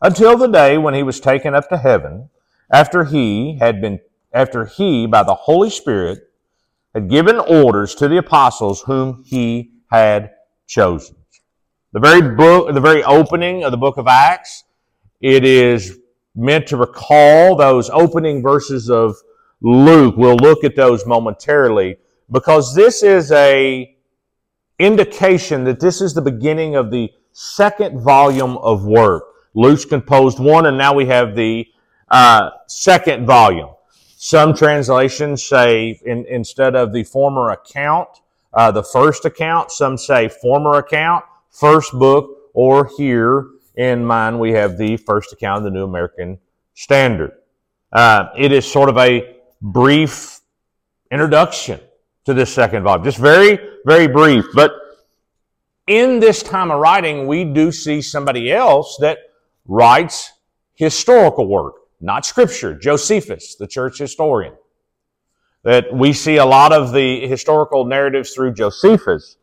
until 0.01 0.36
the 0.36 0.48
day 0.48 0.77
when 0.77 0.95
he 0.95 1.03
was 1.03 1.19
taken 1.19 1.53
up 1.53 1.69
to 1.69 1.77
heaven, 1.77 2.29
after 2.71 3.03
he 3.03 3.57
had 3.59 3.81
been, 3.81 4.00
after 4.33 4.65
he, 4.65 5.05
by 5.05 5.21
the 5.24 5.36
Holy 5.36 5.69
Spirit, 5.69 6.19
had 6.93 7.09
given 7.09 7.38
orders 7.38 7.93
to 7.95 8.07
the 8.07 8.17
apostles 8.17 8.81
whom 8.81 9.24
he 9.25 9.74
had 9.91 10.31
chosen. 10.67 11.15
The 11.93 12.00
very 12.00 12.36
book, 12.36 12.74
the 12.74 12.81
very 12.81 13.03
opening 13.03 13.63
of 13.63 13.71
the 13.71 13.77
book 13.77 13.98
of 13.98 14.07
Acts, 14.07 14.63
it 15.21 15.43
is 15.43 16.00
meant 16.36 16.67
to 16.67 16.77
recall 16.77 17.55
those 17.55 17.89
opening 17.89 18.41
verses 18.41 18.89
of 18.89 19.15
Luke. 19.62 20.16
We'll 20.18 20.38
look 20.38 20.63
at 20.63 20.75
those 20.75 21.06
momentarily 21.06 21.98
because 22.32 22.74
this 22.75 23.04
is 23.04 23.32
a 23.32 23.96
indication 24.80 25.66
that 25.66 25.80
this 25.80 26.01
is 26.01 26.13
the 26.13 26.22
beginning 26.22 26.75
of 26.75 26.92
the 26.92 27.12
second 27.32 28.00
volume 28.01 28.58
of 28.58 28.86
work. 28.86 29.24
Luke's 29.54 29.86
composed 29.86 30.39
one, 30.39 30.66
and 30.66 30.78
now 30.78 30.94
we 30.94 31.06
have 31.06 31.36
the 31.36 31.68
uh, 32.10 32.50
second 32.68 33.25
volume. 33.25 33.70
Some 34.18 34.54
translations 34.54 35.44
say 35.44 36.00
in, 36.06 36.25
instead 36.25 36.75
of 36.75 36.94
the 36.94 37.04
former 37.04 37.51
account, 37.51 38.10
uh, 38.54 38.72
the 38.72 38.84
first 38.84 39.25
account. 39.25 39.72
Some 39.72 39.98
say 39.98 40.30
former 40.30 40.75
account 40.75 41.25
first 41.50 41.92
book, 41.94 42.51
or 42.54 42.89
here 42.98 43.48
in 43.75 44.06
mine 44.06 44.39
we 44.39 44.51
have 44.51 44.78
the 44.78 44.98
first 44.98 45.34
account 45.34 45.60
of 45.60 45.63
the 45.66 45.72
New 45.72 45.84
American 45.84 46.38
Standard. 46.74 47.32
Uh, 47.92 48.30
it 48.38 48.51
is 48.51 48.70
sort 48.70 48.89
of 48.89 48.98
a 48.98 49.38
brief 49.62 50.39
introduction 51.12 51.80
to 52.25 52.34
this 52.34 52.54
second 52.54 52.84
volume, 52.84 53.04
just 53.04 53.18
very, 53.18 53.60
very 53.86 54.08
brief. 54.08 54.46
But 54.54 54.72
in 55.88 56.20
this 56.20 56.44
time 56.44 56.72
of 56.72 56.80
writing, 56.80 57.28
we 57.28 57.44
do 57.44 57.72
see 57.72 58.01
somebody 58.01 58.51
else 58.51 58.98
that 59.01 59.18
writes 59.66 60.32
historical 60.75 61.48
work, 61.48 61.75
not 62.00 62.25
scripture. 62.25 62.74
Josephus, 62.74 63.56
the 63.56 63.68
church 63.68 63.98
historian. 63.98 64.54
That 65.63 65.94
we 65.94 66.13
see 66.13 66.38
a 66.38 66.46
lot 66.46 66.72
of 66.72 66.94
the 66.94 67.28
historical 67.28 67.86
narratives 67.86 68.34
through 68.34 68.54
Josephus. 68.54 69.38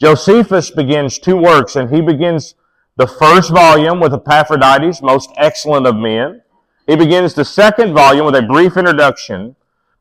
Josephus 0.00 0.70
begins 0.70 1.18
two 1.18 1.36
works, 1.36 1.76
and 1.76 1.94
he 1.94 2.00
begins 2.00 2.54
the 2.96 3.06
first 3.06 3.50
volume 3.50 4.00
with 4.00 4.14
Epaphroditus, 4.14 5.02
most 5.02 5.30
excellent 5.36 5.86
of 5.86 5.96
men. 5.96 6.42
He 6.86 6.96
begins 6.96 7.34
the 7.34 7.44
second 7.44 7.92
volume 7.92 8.24
with 8.26 8.34
a 8.34 8.42
brief 8.42 8.76
introduction. 8.76 9.56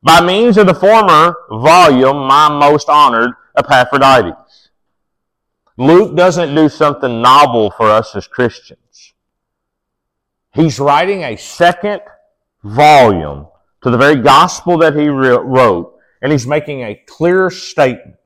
By 0.08 0.22
means 0.26 0.58
of 0.58 0.66
the 0.66 0.74
former 0.74 1.36
volume, 1.50 2.28
my 2.28 2.50
most 2.50 2.90
honored 2.90 3.32
Epaphroditus. 3.58 4.70
Luke 5.78 6.16
doesn't 6.16 6.56
do 6.56 6.70
something 6.70 7.22
novel 7.22 7.70
for 7.70 7.90
us 7.90 8.16
as 8.16 8.28
Christians. 8.28 9.14
He's 10.54 10.80
writing 10.80 11.24
a 11.24 11.36
second 11.36 12.02
volume 12.64 13.48
to 13.84 13.92
the 13.92 13.98
very 13.98 14.16
gospel 14.16 14.78
that 14.80 14.96
he 14.96 15.08
wrote, 15.10 16.00
and 16.22 16.32
he's 16.32 16.48
making 16.48 16.82
a 16.82 16.96
clear 17.06 17.52
statement 17.52 18.18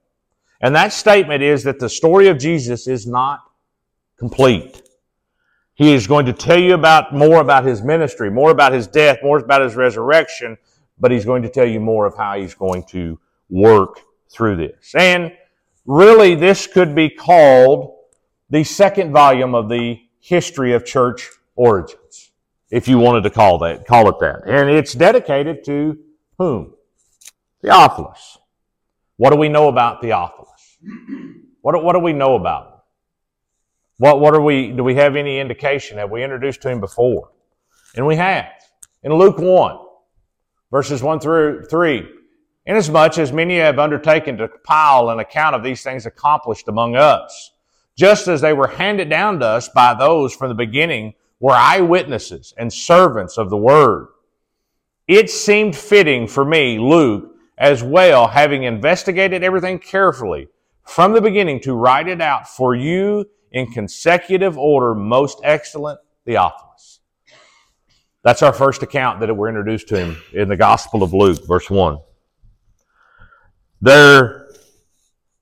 and 0.62 0.76
that 0.76 0.94
statement 0.94 1.42
is 1.42 1.64
that 1.64 1.80
the 1.80 1.90
story 1.90 2.28
of 2.28 2.38
Jesus 2.38 2.88
is 2.88 3.08
not 3.08 3.40
complete. 4.18 4.84
He 5.74 5.94
is 5.94 6.06
going 6.06 6.28
to 6.28 6.34
tell 6.34 6.60
you 6.60 6.76
about 6.76 7.14
more 7.14 7.42
about 7.42 7.66
his 7.66 7.82
ministry, 7.82 8.30
more 8.30 8.52
about 8.52 8.72
his 8.72 8.86
death, 8.86 9.18
more 9.24 9.40
about 9.40 9.64
his 9.64 9.76
resurrection, 9.76 10.58
but 11.02 11.12
he's 11.12 11.26
going 11.26 11.42
to 11.42 11.50
tell 11.50 11.68
you 11.68 11.82
more 11.82 12.06
of 12.06 12.16
how 12.16 12.40
he's 12.40 12.54
going 12.54 12.84
to 12.84 13.20
work 13.50 14.00
through 14.30 14.56
this. 14.56 14.94
And 14.96 15.34
really, 15.86 16.36
this 16.36 16.68
could 16.68 16.96
be 16.96 17.10
called 17.10 17.98
the 18.50 18.64
second 18.64 19.12
volume 19.12 19.56
of 19.56 19.68
the 19.68 20.00
history 20.20 20.74
of 20.74 20.86
church 20.86 21.30
origins, 21.56 22.32
if 22.70 22.88
you 22.88 23.00
wanted 23.00 23.24
to 23.24 23.30
call 23.30 23.58
that, 23.60 23.86
call 23.86 24.08
it 24.08 24.20
that. 24.20 24.44
And 24.48 24.70
it's 24.70 24.94
dedicated 24.94 25.64
to 25.66 25.98
whom? 26.38 26.74
Theophilus. 27.62 28.38
What 29.18 29.32
do 29.32 29.38
we 29.38 29.50
know 29.50 29.68
about 29.68 30.02
Theophilus? 30.02 30.78
What, 31.62 31.84
what 31.84 31.94
do 31.94 32.00
we 32.00 32.14
know 32.14 32.36
about 32.36 32.68
him? 32.68 32.74
What, 33.98 34.20
what 34.20 34.34
are 34.34 34.42
we, 34.42 34.72
do 34.72 34.84
we 34.84 34.96
have 34.96 35.16
any 35.16 35.40
indication? 35.40 35.98
Have 35.98 36.10
we 36.10 36.24
introduced 36.24 36.62
to 36.64 36.70
him 36.70 36.80
before? 36.80 37.32
And 37.96 38.06
we 38.08 38.16
have. 38.16 38.52
In 39.04 39.14
Luke 39.14 39.38
1, 39.38 39.78
verses 40.72 41.04
1 41.04 41.20
through 41.20 41.66
3, 41.66 42.08
inasmuch 42.66 43.18
as 43.18 43.32
many 43.32 43.58
have 43.58 43.78
undertaken 43.78 44.38
to 44.38 44.48
compile 44.48 45.10
an 45.10 45.20
account 45.20 45.56
of 45.56 45.64
these 45.64 45.84
things 45.84 46.06
accomplished 46.06 46.68
among 46.68 46.96
us, 46.96 47.52
just 47.98 48.28
as 48.28 48.42
they 48.42 48.54
were 48.54 48.68
handed 48.68 49.10
down 49.10 49.40
to 49.40 49.46
us 49.46 49.68
by 49.70 49.94
those 49.94 50.34
from 50.34 50.50
the 50.50 50.56
beginning 50.56 51.14
were 51.40 51.54
eyewitnesses 51.54 52.54
and 52.58 52.72
servants 52.72 53.38
of 53.38 53.50
the 53.50 53.58
word. 53.58 54.08
It 55.08 55.30
seemed 55.30 55.76
fitting 55.76 56.28
for 56.28 56.46
me, 56.46 56.80
Luke, 56.80 57.36
as 57.58 57.84
well, 57.84 58.28
having 58.28 58.64
investigated 58.64 59.44
everything 59.44 59.78
carefully, 59.78 60.48
from 60.86 61.14
the 61.14 61.22
beginning 61.22 61.60
to 61.62 61.76
write 61.76 62.08
it 62.08 62.22
out 62.22 62.48
for 62.48 62.76
you 62.76 63.26
in 63.52 63.68
consecutive 63.68 64.58
order, 64.58 64.96
most 64.96 65.42
excellent 65.44 66.00
Theophilus. 66.26 66.71
That's 68.24 68.44
our 68.44 68.54
first 68.54 68.84
account 68.84 69.20
that 69.20 69.36
we're 69.36 69.50
introduced 69.50 69.88
to 69.90 69.98
him 69.98 70.18
in 70.32 70.48
the 70.48 70.56
Gospel 70.56 71.02
of 71.02 71.12
Luke, 71.12 71.46
verse 71.48 71.72
1. 71.72 71.98
There 73.82 74.48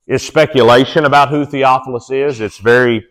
is 0.08 0.26
speculation 0.26 1.04
about 1.04 1.28
who 1.28 1.46
Theophilus 1.46 2.10
is. 2.10 2.40
It's 2.40 2.58
very 2.58 3.06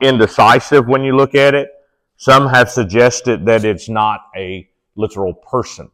indecisive 0.00 0.88
when 0.88 1.02
you 1.02 1.14
look 1.14 1.34
at 1.34 1.54
it. 1.54 1.68
Some 2.16 2.48
have 2.48 2.70
suggested 2.70 3.44
that 3.46 3.66
it's 3.66 3.88
not 3.88 4.20
a 4.34 4.66
literal 4.96 5.34
person, 5.34 5.90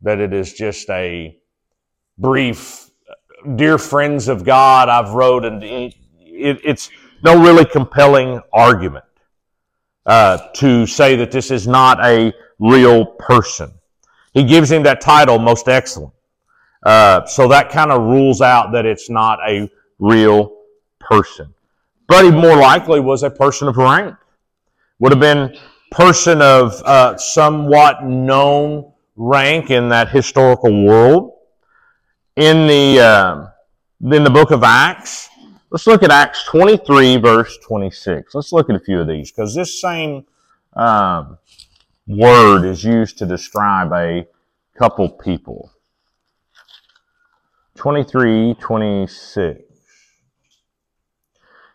that 0.00 0.18
it 0.18 0.32
is 0.32 0.54
just 0.54 0.88
a 0.88 1.36
brief 2.16 2.90
dear 3.56 3.76
friends 3.76 4.28
of 4.28 4.44
God, 4.44 4.88
I've 4.88 5.10
wrote, 5.10 5.44
and 5.44 5.62
it, 5.62 5.94
it's 6.64 6.88
no 7.22 7.38
really 7.42 7.66
compelling 7.66 8.40
argument 8.50 9.04
uh, 10.06 10.38
to 10.54 10.86
say 10.86 11.16
that 11.16 11.30
this 11.30 11.50
is 11.50 11.66
not 11.66 12.04
a 12.04 12.32
real 12.58 13.04
person. 13.04 13.72
He 14.34 14.44
gives 14.44 14.70
him 14.70 14.82
that 14.84 15.00
title, 15.00 15.38
most 15.38 15.68
excellent. 15.68 16.12
Uh, 16.84 17.24
so 17.26 17.48
that 17.48 17.70
kind 17.70 17.92
of 17.92 18.02
rules 18.02 18.40
out 18.40 18.72
that 18.72 18.86
it's 18.86 19.08
not 19.08 19.38
a 19.46 19.70
real 19.98 20.52
person. 20.98 21.54
But 22.08 22.24
he 22.24 22.30
more 22.30 22.56
likely 22.56 23.00
was 23.00 23.22
a 23.22 23.30
person 23.30 23.68
of 23.68 23.76
rank. 23.76 24.16
Would 24.98 25.12
have 25.12 25.20
been 25.20 25.56
person 25.90 26.42
of 26.42 26.82
uh, 26.84 27.16
somewhat 27.16 28.04
known 28.04 28.92
rank 29.16 29.70
in 29.70 29.90
that 29.90 30.08
historical 30.08 30.84
world 30.84 31.32
in 32.36 32.66
the 32.66 33.00
uh, 33.00 33.46
in 34.00 34.24
the 34.24 34.30
book 34.30 34.50
of 34.50 34.64
Acts. 34.64 35.28
Let's 35.72 35.86
look 35.86 36.02
at 36.02 36.10
Acts 36.10 36.44
23, 36.44 37.16
verse 37.16 37.56
26. 37.56 38.34
Let's 38.34 38.52
look 38.52 38.68
at 38.68 38.76
a 38.76 38.78
few 38.78 39.00
of 39.00 39.08
these 39.08 39.32
because 39.32 39.54
this 39.54 39.80
same 39.80 40.26
um, 40.74 41.38
word 42.06 42.66
is 42.66 42.84
used 42.84 43.16
to 43.18 43.26
describe 43.26 43.90
a 43.94 44.26
couple 44.76 45.08
people. 45.08 45.72
23, 47.76 48.54
26. 48.60 49.62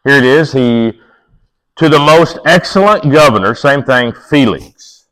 Here 0.06 0.16
it 0.16 0.25
is. 0.25 0.51
He, 0.54 1.01
to 1.77 1.89
the 1.89 1.98
most 1.98 2.38
excellent 2.46 3.12
governor, 3.12 3.56
same 3.56 3.82
thing, 3.82 4.13
Felix. 4.30 5.08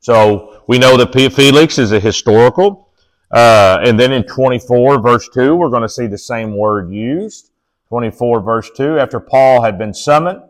So 0.00 0.62
we 0.68 0.78
know 0.78 0.98
that 0.98 1.14
Felix 1.14 1.78
is 1.78 1.92
a 1.92 1.98
historical 1.98 2.90
uh, 3.30 3.78
and 3.82 3.98
then 3.98 4.12
in 4.12 4.24
24, 4.24 5.00
verse 5.00 5.30
2, 5.32 5.54
we're 5.54 5.70
going 5.70 5.80
to 5.80 5.88
see 5.88 6.06
the 6.06 6.18
same 6.18 6.54
word 6.54 6.92
used. 6.92 7.52
24, 7.88 8.40
verse 8.40 8.70
2. 8.76 8.98
After 8.98 9.20
Paul 9.20 9.62
had 9.62 9.78
been 9.78 9.94
summoned, 9.94 10.42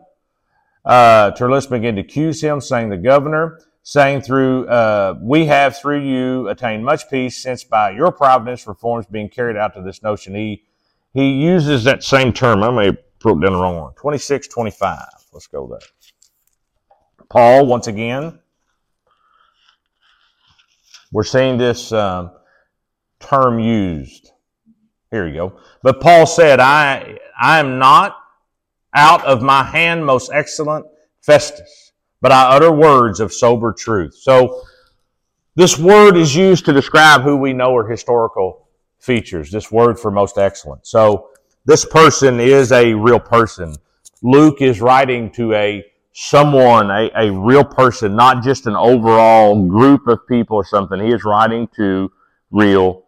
uh, 0.85 1.31
began 1.31 1.95
to 1.95 2.01
accuse 2.01 2.41
him, 2.41 2.61
saying, 2.61 2.89
The 2.89 2.97
governor, 2.97 3.59
saying, 3.83 4.21
through 4.21 4.67
uh, 4.67 5.17
We 5.21 5.45
have 5.45 5.77
through 5.77 6.01
you 6.01 6.47
attained 6.49 6.83
much 6.83 7.09
peace, 7.09 7.37
since 7.37 7.63
by 7.63 7.91
your 7.91 8.11
providence 8.11 8.67
reforms 8.67 9.05
being 9.05 9.29
carried 9.29 9.55
out 9.55 9.73
to 9.75 9.81
this 9.81 10.03
notion. 10.03 10.35
He, 10.35 10.63
he 11.13 11.31
uses 11.31 11.83
that 11.85 12.03
same 12.03 12.33
term. 12.33 12.63
I 12.63 12.71
may 12.71 12.85
have 12.87 13.19
put 13.19 13.41
down 13.41 13.53
the 13.53 13.59
wrong 13.59 13.77
one. 13.77 13.93
26, 13.93 14.47
25. 14.47 14.99
Let's 15.31 15.47
go 15.47 15.67
there. 15.67 15.79
Paul, 17.29 17.67
once 17.67 17.87
again, 17.87 18.39
we're 21.11 21.23
seeing 21.23 21.57
this 21.57 21.91
um, 21.91 22.31
term 23.19 23.59
used. 23.59 24.31
Here 25.11 25.27
you 25.27 25.33
go. 25.33 25.59
But 25.81 26.01
Paul 26.01 26.25
said, 26.25 26.59
I, 26.59 27.17
I 27.39 27.59
am 27.59 27.79
not 27.79 28.17
out 28.93 29.23
of 29.25 29.41
my 29.41 29.63
hand, 29.63 30.05
most 30.05 30.31
excellent 30.31 30.85
Festus, 31.21 31.93
but 32.21 32.31
I 32.31 32.55
utter 32.55 32.71
words 32.71 33.19
of 33.19 33.33
sober 33.33 33.73
truth. 33.73 34.15
So, 34.15 34.63
this 35.55 35.77
word 35.77 36.15
is 36.15 36.35
used 36.35 36.65
to 36.65 36.73
describe 36.73 37.21
who 37.21 37.35
we 37.35 37.53
know 37.53 37.75
are 37.75 37.87
historical 37.87 38.67
features. 38.99 39.51
This 39.51 39.71
word 39.71 39.99
for 39.99 40.11
most 40.11 40.37
excellent. 40.37 40.85
So, 40.85 41.29
this 41.65 41.85
person 41.85 42.39
is 42.39 42.71
a 42.71 42.93
real 42.93 43.19
person. 43.19 43.75
Luke 44.21 44.61
is 44.61 44.79
writing 44.79 45.31
to 45.31 45.53
a 45.53 45.83
someone, 46.13 46.89
a, 46.91 47.09
a 47.15 47.31
real 47.31 47.63
person, 47.63 48.15
not 48.15 48.43
just 48.43 48.67
an 48.67 48.75
overall 48.75 49.67
group 49.67 50.07
of 50.07 50.27
people 50.27 50.57
or 50.57 50.65
something. 50.65 50.99
He 50.99 51.13
is 51.13 51.23
writing 51.23 51.67
to 51.77 52.11
real 52.51 53.05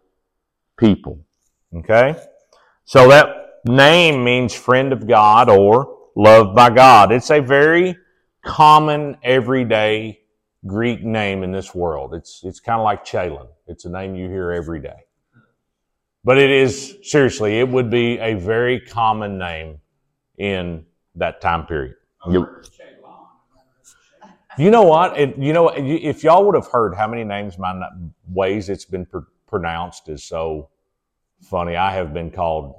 people. 0.76 1.24
Okay? 1.74 2.16
So 2.84 3.08
that 3.08 3.60
name 3.64 4.24
means 4.24 4.54
friend 4.54 4.92
of 4.92 5.06
God 5.06 5.48
or 5.48 5.96
loved 6.16 6.54
by 6.54 6.70
God. 6.70 7.12
It's 7.12 7.30
a 7.30 7.40
very 7.40 7.96
common, 8.44 9.16
everyday 9.22 10.20
Greek 10.66 11.02
name 11.02 11.42
in 11.42 11.52
this 11.52 11.74
world. 11.74 12.14
It's, 12.14 12.42
it's 12.44 12.60
kind 12.60 12.80
of 12.80 12.84
like 12.84 13.04
Chalon. 13.04 13.48
It's 13.66 13.84
a 13.84 13.90
name 13.90 14.14
you 14.14 14.28
hear 14.28 14.52
every 14.52 14.80
day. 14.80 15.06
But 16.24 16.38
it 16.38 16.50
is, 16.50 16.96
seriously, 17.02 17.58
it 17.58 17.68
would 17.68 17.90
be 17.90 18.18
a 18.18 18.34
very 18.34 18.80
common 18.80 19.38
name 19.38 19.78
in 20.38 20.84
that 21.16 21.40
time 21.40 21.66
period. 21.66 21.94
You 24.58 24.70
know 24.70 24.82
what? 24.82 25.18
It, 25.18 25.36
you 25.38 25.52
know, 25.52 25.64
what 25.64 25.78
if 25.78 26.22
y'all 26.22 26.44
would 26.44 26.54
have 26.54 26.66
heard 26.66 26.94
how 26.94 27.08
many 27.08 27.24
names, 27.24 27.58
my 27.58 27.88
ways 28.28 28.68
it's 28.68 28.84
been 28.84 29.06
pr- 29.06 29.20
pronounced 29.48 30.08
is 30.08 30.22
so 30.22 30.68
funny. 31.42 31.76
I 31.76 31.92
have 31.92 32.12
been 32.14 32.30
called 32.30 32.76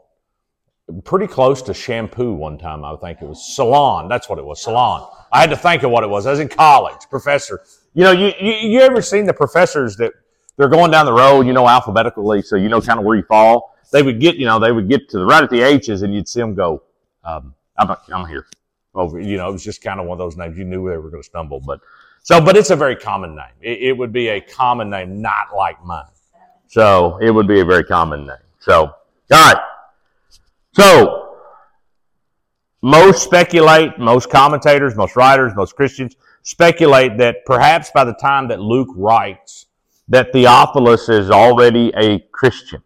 pretty 1.03 1.27
close 1.27 1.61
to 1.63 1.73
shampoo 1.73 2.33
one 2.33 2.57
time. 2.57 2.83
I 2.83 2.95
think 2.97 3.21
it 3.21 3.27
was 3.27 3.55
salon. 3.55 4.09
That's 4.09 4.27
what 4.27 4.39
it 4.39 4.45
was. 4.45 4.61
Salon. 4.61 5.09
I 5.31 5.41
had 5.41 5.49
to 5.49 5.57
think 5.57 5.83
of 5.83 5.91
what 5.91 6.03
it 6.03 6.09
was. 6.09 6.25
I 6.25 6.31
was 6.31 6.39
in 6.39 6.49
college, 6.49 7.01
professor. 7.09 7.61
You 7.93 8.03
know, 8.03 8.11
you, 8.11 8.33
you, 8.39 8.53
you 8.53 8.79
ever 8.81 9.01
seen 9.01 9.25
the 9.25 9.33
professors 9.33 9.95
that 9.97 10.13
they're 10.57 10.69
going 10.69 10.91
down 10.91 11.05
the 11.05 11.13
road, 11.13 11.47
you 11.47 11.53
know, 11.53 11.67
alphabetically, 11.67 12.41
so 12.41 12.55
you 12.55 12.69
know 12.69 12.81
kind 12.81 12.99
of 12.99 13.05
where 13.05 13.15
you 13.15 13.23
fall. 13.23 13.75
They 13.91 14.03
would 14.03 14.19
get, 14.19 14.35
you 14.35 14.45
know, 14.45 14.59
they 14.59 14.71
would 14.71 14.89
get 14.89 15.09
to 15.09 15.19
the 15.19 15.25
right 15.25 15.43
at 15.43 15.49
the 15.49 15.61
H's 15.61 16.01
and 16.01 16.13
you'd 16.13 16.27
see 16.27 16.39
them 16.39 16.55
go, 16.55 16.83
um, 17.23 17.53
I'm, 17.77 17.95
I'm 18.11 18.27
here 18.27 18.47
over, 18.95 19.19
you 19.19 19.37
know, 19.37 19.49
it 19.49 19.51
was 19.51 19.63
just 19.63 19.81
kind 19.81 19.99
of 19.99 20.07
one 20.07 20.15
of 20.15 20.19
those 20.19 20.37
names. 20.37 20.57
You 20.57 20.65
knew 20.65 20.89
they 20.89 20.97
were 20.97 21.09
going 21.09 21.23
to 21.23 21.27
stumble, 21.27 21.59
but 21.59 21.79
so, 22.21 22.39
but 22.39 22.55
it's 22.55 22.69
a 22.69 22.75
very 22.75 22.95
common 22.95 23.35
name. 23.35 23.53
It, 23.61 23.79
it, 23.81 23.97
would 23.97 24.13
be 24.13 24.29
a 24.29 24.39
common 24.39 24.89
name, 24.89 25.21
not 25.21 25.55
like 25.55 25.83
mine. 25.83 26.05
So 26.67 27.17
it 27.17 27.31
would 27.31 27.47
be 27.47 27.59
a 27.59 27.65
very 27.65 27.83
common 27.83 28.25
name. 28.25 28.37
So, 28.63 28.83
all 28.85 28.95
right. 29.29 29.57
So, 30.71 31.35
most 32.81 33.21
speculate, 33.21 33.99
most 33.99 34.29
commentators, 34.29 34.95
most 34.95 35.17
writers, 35.17 35.51
most 35.53 35.75
Christians 35.75 36.15
speculate 36.43 37.17
that 37.17 37.43
perhaps 37.45 37.91
by 37.93 38.05
the 38.05 38.13
time 38.13 38.47
that 38.47 38.61
Luke 38.61 38.87
writes, 38.95 39.65
that 40.07 40.31
Theophilus 40.31 41.09
is 41.09 41.29
already 41.29 41.91
a 41.97 42.19
Christian. 42.31 42.81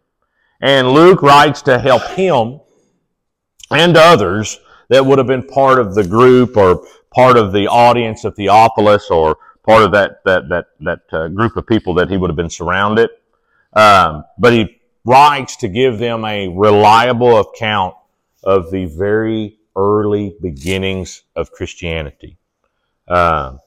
And 0.60 0.88
Luke 0.88 1.22
writes 1.22 1.62
to 1.62 1.78
help 1.78 2.02
him 2.08 2.58
and 3.70 3.96
others 3.96 4.58
that 4.88 5.06
would 5.06 5.18
have 5.18 5.28
been 5.28 5.46
part 5.46 5.78
of 5.78 5.94
the 5.94 6.04
group 6.04 6.56
or 6.56 6.84
part 7.14 7.36
of 7.36 7.52
the 7.52 7.68
audience 7.68 8.24
of 8.24 8.34
Theophilus 8.34 9.12
or 9.12 9.36
part 9.64 9.84
of 9.84 9.92
that 9.92 10.24
that 10.24 10.48
that 10.48 10.66
that 10.80 11.00
uh, 11.12 11.28
group 11.28 11.56
of 11.56 11.68
people 11.68 11.94
that 11.94 12.10
he 12.10 12.16
would 12.16 12.30
have 12.30 12.36
been 12.36 12.50
surrounded. 12.50 13.10
Um, 13.74 14.24
but 14.38 14.52
he 14.52 14.77
writes 15.08 15.56
to 15.56 15.68
give 15.68 15.98
them 15.98 16.22
a 16.26 16.48
reliable 16.48 17.40
account 17.40 17.94
of 18.44 18.70
the 18.70 18.84
very 18.84 19.58
early 19.74 20.36
beginnings 20.42 21.22
of 21.34 21.50
Christianity. 21.50 22.36
Um, 23.08 23.60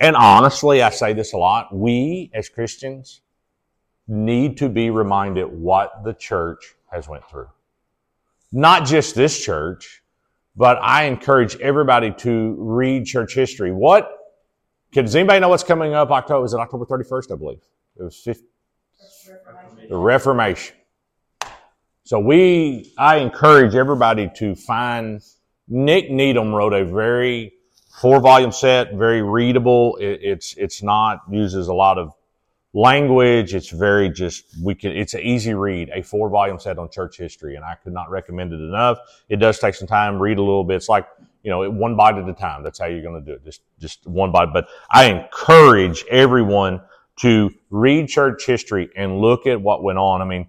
and 0.00 0.16
honestly, 0.16 0.82
I 0.82 0.90
say 0.90 1.12
this 1.12 1.32
a 1.32 1.36
lot. 1.36 1.72
We 1.72 2.32
as 2.34 2.48
Christians 2.48 3.20
need 4.08 4.56
to 4.56 4.68
be 4.68 4.90
reminded 4.90 5.46
what 5.46 6.02
the 6.02 6.12
church 6.12 6.74
has 6.90 7.08
went 7.08 7.24
through. 7.30 7.48
Not 8.50 8.84
just 8.84 9.14
this 9.14 9.38
church, 9.38 10.02
but 10.56 10.76
I 10.82 11.04
encourage 11.04 11.54
everybody 11.60 12.10
to 12.18 12.56
read 12.58 13.06
church 13.06 13.34
history. 13.34 13.70
What 13.70 14.10
does 14.92 15.14
anybody 15.14 15.38
know 15.38 15.50
what's 15.50 15.62
coming 15.62 15.94
up? 15.94 16.10
October 16.10 16.44
is 16.44 16.52
it 16.52 16.58
October 16.58 16.84
31st, 16.84 17.32
I 17.32 17.36
believe. 17.36 17.62
It 17.96 18.02
was 18.02 18.16
50, 18.16 18.44
the 19.88 19.96
Reformation. 19.96 20.74
So 22.10 22.18
we, 22.18 22.92
I 22.98 23.18
encourage 23.18 23.76
everybody 23.76 24.28
to 24.38 24.56
find. 24.56 25.22
Nick 25.68 26.10
Needham 26.10 26.52
wrote 26.52 26.72
a 26.72 26.84
very 26.84 27.52
four 28.00 28.18
volume 28.18 28.50
set, 28.50 28.94
very 28.94 29.22
readable. 29.22 29.94
It, 30.00 30.18
it's 30.20 30.56
it's 30.56 30.82
not 30.82 31.20
uses 31.30 31.68
a 31.68 31.72
lot 31.72 31.98
of 31.98 32.12
language. 32.72 33.54
It's 33.54 33.70
very 33.70 34.10
just, 34.10 34.42
we 34.60 34.74
can, 34.74 34.90
it's 34.90 35.14
an 35.14 35.20
easy 35.20 35.54
read, 35.54 35.88
a 35.94 36.02
four 36.02 36.28
volume 36.30 36.58
set 36.58 36.80
on 36.80 36.90
church 36.90 37.16
history, 37.16 37.54
and 37.54 37.64
I 37.64 37.76
could 37.76 37.92
not 37.92 38.10
recommend 38.10 38.52
it 38.52 38.60
enough. 38.60 38.98
It 39.28 39.36
does 39.36 39.60
take 39.60 39.76
some 39.76 39.86
time, 39.86 40.18
read 40.18 40.38
a 40.38 40.42
little 40.42 40.64
bit. 40.64 40.74
It's 40.78 40.88
like, 40.88 41.06
you 41.44 41.50
know, 41.52 41.70
one 41.70 41.94
bite 41.94 42.16
at 42.16 42.28
a 42.28 42.34
time. 42.34 42.64
That's 42.64 42.80
how 42.80 42.86
you're 42.86 43.02
going 43.02 43.24
to 43.24 43.24
do 43.24 43.34
it. 43.34 43.44
Just, 43.44 43.60
just 43.78 44.04
one 44.04 44.32
bite. 44.32 44.52
But 44.52 44.66
I 44.90 45.04
encourage 45.04 46.04
everyone 46.10 46.80
to 47.20 47.52
read 47.70 48.08
church 48.08 48.46
history 48.46 48.90
and 48.96 49.20
look 49.20 49.46
at 49.46 49.60
what 49.60 49.84
went 49.84 49.98
on. 49.98 50.20
I 50.20 50.24
mean, 50.24 50.48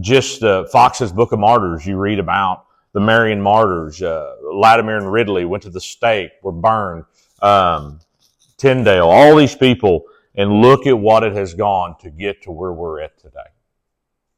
just 0.00 0.42
uh, 0.42 0.64
Fox's 0.66 1.12
Book 1.12 1.32
of 1.32 1.38
Martyrs, 1.38 1.86
you 1.86 1.96
read 1.96 2.18
about 2.18 2.66
the 2.92 3.00
Marian 3.00 3.40
martyrs. 3.40 4.02
Uh, 4.02 4.34
Latimer 4.52 4.96
and 4.96 5.10
Ridley 5.10 5.44
went 5.44 5.62
to 5.64 5.70
the 5.70 5.80
stake, 5.80 6.32
were 6.42 6.52
burned. 6.52 7.04
Um, 7.42 8.00
Tyndale, 8.56 9.08
all 9.08 9.36
these 9.36 9.54
people 9.54 10.04
and 10.34 10.60
look 10.60 10.86
at 10.86 10.98
what 10.98 11.22
it 11.22 11.34
has 11.34 11.54
gone 11.54 11.96
to 12.00 12.10
get 12.10 12.42
to 12.42 12.52
where 12.52 12.72
we're 12.72 13.00
at 13.00 13.18
today. 13.18 13.38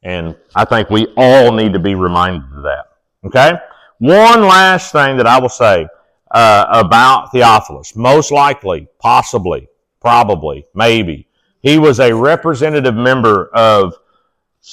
And 0.01 0.35
I 0.55 0.65
think 0.65 0.89
we 0.89 1.07
all 1.17 1.51
need 1.51 1.73
to 1.73 1.79
be 1.79 1.95
reminded 1.95 2.43
of 2.55 2.63
that. 2.63 2.85
Okay? 3.25 3.53
One 3.99 4.41
last 4.41 4.91
thing 4.91 5.17
that 5.17 5.27
I 5.27 5.39
will 5.39 5.49
say 5.49 5.87
uh, 6.31 6.65
about 6.69 7.31
Theophilus. 7.31 7.95
Most 7.95 8.31
likely, 8.31 8.87
possibly, 8.99 9.67
probably, 10.01 10.65
maybe, 10.73 11.27
he 11.61 11.77
was 11.77 11.99
a 11.99 12.13
representative 12.13 12.95
member 12.95 13.49
of 13.53 13.95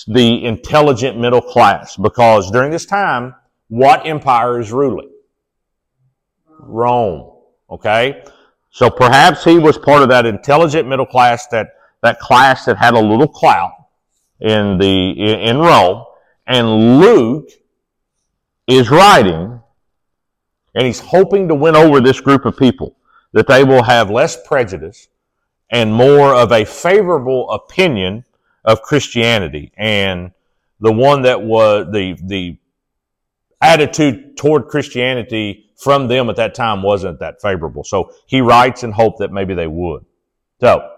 the 0.06 0.44
intelligent 0.44 1.18
middle 1.18 1.40
class 1.40 1.96
because 1.96 2.50
during 2.50 2.70
this 2.70 2.86
time, 2.86 3.34
what 3.68 4.06
empire 4.06 4.60
is 4.60 4.72
ruling? 4.72 5.10
Rome. 6.48 7.32
Okay? 7.68 8.22
So 8.70 8.88
perhaps 8.88 9.44
he 9.44 9.58
was 9.58 9.76
part 9.76 10.02
of 10.02 10.08
that 10.08 10.26
intelligent 10.26 10.88
middle 10.88 11.06
class, 11.06 11.46
that, 11.48 11.74
that 12.02 12.20
class 12.20 12.64
that 12.66 12.76
had 12.76 12.94
a 12.94 13.00
little 13.00 13.28
clout 13.28 13.72
in 14.40 14.78
the, 14.78 15.10
in 15.10 15.58
Rome. 15.58 16.04
And 16.46 17.00
Luke 17.00 17.48
is 18.66 18.90
writing, 18.90 19.60
and 20.74 20.86
he's 20.86 21.00
hoping 21.00 21.48
to 21.48 21.54
win 21.54 21.74
over 21.74 22.00
this 22.00 22.20
group 22.20 22.44
of 22.44 22.56
people, 22.56 22.96
that 23.32 23.48
they 23.48 23.64
will 23.64 23.82
have 23.82 24.10
less 24.10 24.36
prejudice 24.46 25.08
and 25.70 25.92
more 25.92 26.34
of 26.34 26.52
a 26.52 26.64
favorable 26.64 27.50
opinion 27.50 28.24
of 28.64 28.82
Christianity. 28.82 29.72
And 29.76 30.32
the 30.80 30.92
one 30.92 31.22
that 31.22 31.42
was 31.42 31.88
the, 31.92 32.16
the 32.22 32.58
attitude 33.60 34.36
toward 34.36 34.68
Christianity 34.68 35.70
from 35.76 36.08
them 36.08 36.28
at 36.28 36.36
that 36.36 36.54
time 36.54 36.82
wasn't 36.82 37.20
that 37.20 37.40
favorable. 37.40 37.84
So 37.84 38.12
he 38.26 38.40
writes 38.40 38.82
in 38.82 38.92
hope 38.92 39.18
that 39.18 39.32
maybe 39.32 39.54
they 39.54 39.66
would. 39.66 40.04
So, 40.60 40.90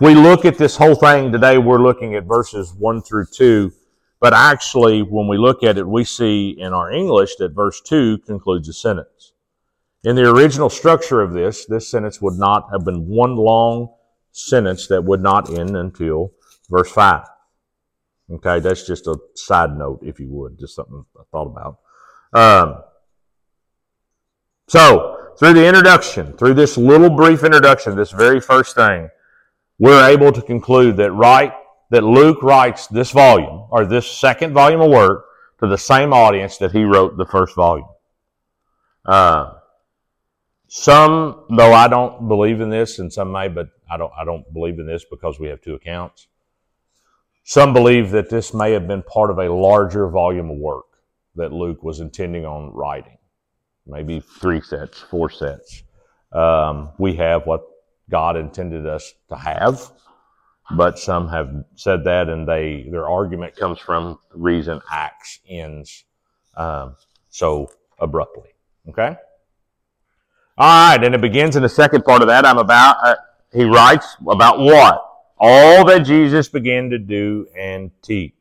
we 0.00 0.14
look 0.14 0.44
at 0.44 0.58
this 0.58 0.76
whole 0.76 0.96
thing 0.96 1.30
today, 1.30 1.58
we're 1.58 1.80
looking 1.80 2.16
at 2.16 2.24
verses 2.24 2.74
1 2.74 3.02
through 3.02 3.26
2. 3.26 3.72
But 4.18 4.34
actually, 4.34 5.02
when 5.02 5.28
we 5.28 5.38
look 5.38 5.62
at 5.62 5.78
it, 5.78 5.86
we 5.86 6.04
see 6.04 6.56
in 6.58 6.72
our 6.72 6.90
English 6.90 7.36
that 7.36 7.52
verse 7.52 7.80
2 7.80 8.18
concludes 8.18 8.68
a 8.68 8.72
sentence. 8.72 9.32
In 10.04 10.16
the 10.16 10.28
original 10.28 10.68
structure 10.68 11.20
of 11.20 11.32
this, 11.32 11.66
this 11.66 11.88
sentence 11.88 12.20
would 12.20 12.34
not 12.34 12.68
have 12.72 12.84
been 12.84 13.06
one 13.06 13.36
long 13.36 13.94
sentence 14.32 14.88
that 14.88 15.04
would 15.04 15.22
not 15.22 15.56
end 15.56 15.76
until 15.76 16.32
verse 16.72 16.90
5. 16.90 17.24
Okay, 18.32 18.60
that's 18.60 18.86
just 18.86 19.06
a 19.06 19.16
side 19.34 19.76
note, 19.76 20.00
if 20.02 20.18
you 20.18 20.28
would, 20.30 20.58
just 20.58 20.74
something 20.74 21.04
I 21.16 21.22
thought 21.30 21.46
about. 21.46 21.78
Um, 22.32 22.82
so, 24.68 25.18
through 25.38 25.52
the 25.52 25.66
introduction, 25.66 26.32
through 26.38 26.54
this 26.54 26.78
little 26.78 27.10
brief 27.10 27.44
introduction, 27.44 27.94
this 27.94 28.10
very 28.10 28.40
first 28.40 28.74
thing, 28.74 29.10
we're 29.78 30.08
able 30.08 30.32
to 30.32 30.40
conclude 30.40 30.96
that 30.96 31.12
right 31.12 31.52
that 31.90 32.02
Luke 32.02 32.42
writes 32.42 32.86
this 32.86 33.10
volume 33.10 33.66
or 33.70 33.84
this 33.84 34.10
second 34.10 34.54
volume 34.54 34.80
of 34.80 34.90
work 34.90 35.26
to 35.60 35.66
the 35.66 35.76
same 35.76 36.14
audience 36.14 36.56
that 36.56 36.72
he 36.72 36.84
wrote 36.84 37.18
the 37.18 37.26
first 37.26 37.54
volume. 37.54 37.88
Uh, 39.04 39.52
some, 40.68 41.44
though 41.50 41.74
I 41.74 41.86
don't 41.88 42.28
believe 42.28 42.62
in 42.62 42.70
this, 42.70 42.98
and 42.98 43.12
some 43.12 43.30
may, 43.30 43.48
but 43.48 43.68
I 43.90 43.98
don't, 43.98 44.12
I 44.18 44.24
don't 44.24 44.50
believe 44.54 44.78
in 44.78 44.86
this 44.86 45.04
because 45.04 45.38
we 45.38 45.48
have 45.48 45.60
two 45.60 45.74
accounts. 45.74 46.28
Some 47.44 47.72
believe 47.72 48.10
that 48.12 48.30
this 48.30 48.54
may 48.54 48.72
have 48.72 48.86
been 48.86 49.02
part 49.02 49.30
of 49.30 49.38
a 49.38 49.52
larger 49.52 50.08
volume 50.08 50.50
of 50.50 50.58
work 50.58 50.84
that 51.34 51.52
Luke 51.52 51.82
was 51.82 52.00
intending 52.00 52.44
on 52.44 52.72
writing. 52.72 53.18
Maybe 53.86 54.20
three 54.20 54.60
sets, 54.60 55.00
four 55.00 55.28
sets. 55.28 55.82
Um, 56.32 56.90
we 56.98 57.14
have 57.14 57.46
what 57.46 57.62
God 58.08 58.36
intended 58.36 58.86
us 58.86 59.12
to 59.28 59.36
have, 59.36 59.90
but 60.76 60.98
some 60.98 61.28
have 61.28 61.64
said 61.74 62.04
that, 62.04 62.28
and 62.28 62.46
they 62.46 62.86
their 62.90 63.08
argument 63.08 63.56
comes 63.56 63.78
from 63.78 64.18
the 64.30 64.38
reason 64.38 64.80
Acts 64.90 65.40
ends 65.48 66.04
um, 66.56 66.96
so 67.28 67.70
abruptly. 67.98 68.50
Okay. 68.88 69.16
All 70.58 70.90
right, 70.90 71.02
and 71.02 71.14
it 71.14 71.20
begins 71.20 71.56
in 71.56 71.62
the 71.62 71.68
second 71.68 72.04
part 72.04 72.22
of 72.22 72.28
that. 72.28 72.46
I'm 72.46 72.58
about. 72.58 72.96
Uh, 73.02 73.16
he 73.52 73.64
writes 73.64 74.16
about 74.28 74.58
what 74.58 75.11
all 75.44 75.84
that 75.86 76.04
Jesus 76.04 76.48
began 76.48 76.90
to 76.90 76.98
do 77.00 77.48
and 77.58 77.90
teach. 78.00 78.32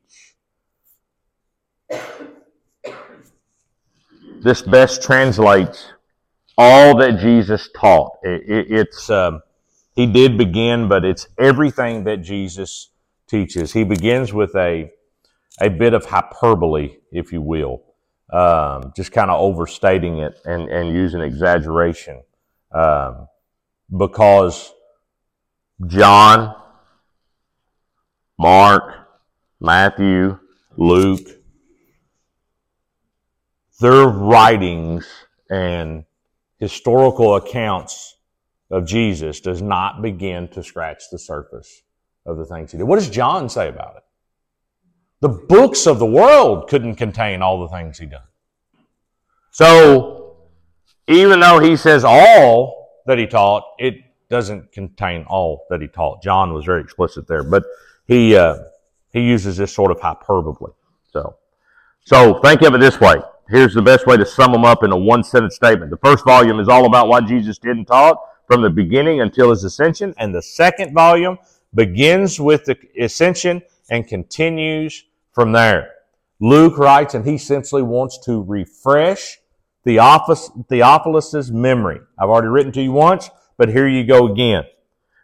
This 4.43 4.61
best 4.61 5.01
translates 5.01 5.93
all 6.57 6.95
that 6.99 7.19
Jesus 7.19 7.69
taught. 7.75 8.19
It, 8.21 8.43
it, 8.47 8.67
it's 8.69 9.09
um, 9.09 9.41
he 9.95 10.05
did 10.05 10.37
begin, 10.37 10.87
but 10.87 11.03
it's 11.03 11.27
everything 11.39 12.03
that 12.03 12.17
Jesus 12.17 12.89
teaches. 13.27 13.73
He 13.73 13.83
begins 13.83 14.31
with 14.31 14.55
a 14.55 14.91
a 15.59 15.69
bit 15.69 15.93
of 15.93 16.05
hyperbole, 16.05 16.97
if 17.11 17.33
you 17.33 17.41
will, 17.41 17.81
um, 18.31 18.93
just 18.95 19.11
kind 19.11 19.29
of 19.29 19.39
overstating 19.39 20.19
it 20.19 20.39
and, 20.45 20.69
and 20.69 20.89
using 20.95 21.21
exaggeration, 21.21 22.21
um, 22.73 23.27
because 23.95 24.71
John 25.87 26.61
Mark, 28.41 29.08
Matthew, 29.60 30.39
Luke, 30.75 31.30
their 33.80 34.08
writings 34.08 35.08
and 35.51 36.06
historical 36.58 37.36
accounts 37.36 38.17
of 38.71 38.88
Jesus 38.88 39.41
does 39.41 39.62
not 39.62 40.01
begin 40.01 40.47
to 40.47 40.63
scratch 40.63 41.04
the 41.12 41.19
surface 41.19 41.84
of 42.25 42.38
the 42.38 42.45
things 42.45 42.71
he 42.71 42.80
did. 42.80 42.86
What 42.86 42.95
does 42.95 43.12
John 43.12 43.47
say 43.47 43.67
about 43.67 43.97
it? 43.97 44.04
The 45.19 45.30
books 45.30 45.86
of 45.86 45.99
the 45.99 46.08
world 46.08 46.67
couldn't 46.67 46.95
contain 46.95 47.43
all 47.43 47.62
the 47.62 47.67
things 47.67 47.99
he 47.99 48.08
done. 48.08 48.23
So, 49.51 50.47
even 51.08 51.41
though 51.41 51.60
he 51.60 51.75
says 51.75 52.04
all 52.04 53.04
that 53.06 53.19
he 53.19 53.27
taught, 53.27 53.65
it 53.77 53.97
doesn't 54.32 54.71
contain 54.71 55.25
all 55.27 55.67
that 55.69 55.80
he 55.80 55.88
taught. 55.88 56.23
John 56.23 56.54
was 56.54 56.65
very 56.65 56.82
explicit 56.82 57.27
there. 57.27 57.43
But 57.43 57.65
he 58.12 58.36
uh, 58.36 58.58
he 59.13 59.21
uses 59.21 59.56
this 59.58 59.74
sort 59.74 59.89
of 59.89 60.02
hyperbole. 60.02 60.74
So, 61.12 61.38
so 62.02 62.39
think 62.39 62.62
of 62.62 62.74
it 62.74 62.80
this 62.80 63.00
way. 63.00 63.15
Here's 63.50 63.74
the 63.74 63.82
best 63.82 64.06
way 64.06 64.17
to 64.17 64.26
sum 64.26 64.52
them 64.52 64.65
up 64.65 64.84
in 64.84 64.91
a 64.91 64.97
one 64.97 65.24
sentence 65.24 65.56
statement. 65.56 65.91
The 65.91 65.97
first 65.97 66.26
volume 66.26 66.60
is 66.60 66.67
all 66.67 66.86
about 66.86 67.08
what 67.08 67.26
Jesus 67.26 67.58
did 67.58 67.78
and 67.78 67.88
taught 67.88 68.17
from 68.47 68.62
the 68.62 68.69
beginning 68.69 69.21
until 69.21 69.50
his 69.50 69.63
ascension, 69.63 70.13
and 70.17 70.36
the 70.36 70.41
second 70.41 70.93
volume 70.93 71.38
begins 71.74 72.38
with 72.38 72.65
the 72.65 72.78
ascension 73.00 73.62
and 73.89 74.06
continues 74.06 75.06
from 75.32 75.54
there. 75.54 75.91
Luke 76.41 76.78
writes, 76.78 77.13
and 77.13 77.26
he 77.26 77.36
essentially 77.36 77.82
wants 77.82 78.17
to 78.26 78.41
refresh 78.43 79.38
Theophilus' 79.86 81.50
memory. 81.50 82.00
I've 82.19 82.30
already 82.30 82.50
written 82.50 82.74
to 82.74 82.82
you 82.82 82.91
once, 82.91 83.30
but 83.58 83.69
here 83.69 83.88
you 83.88 84.06
go 84.06 84.28
again. 84.28 84.63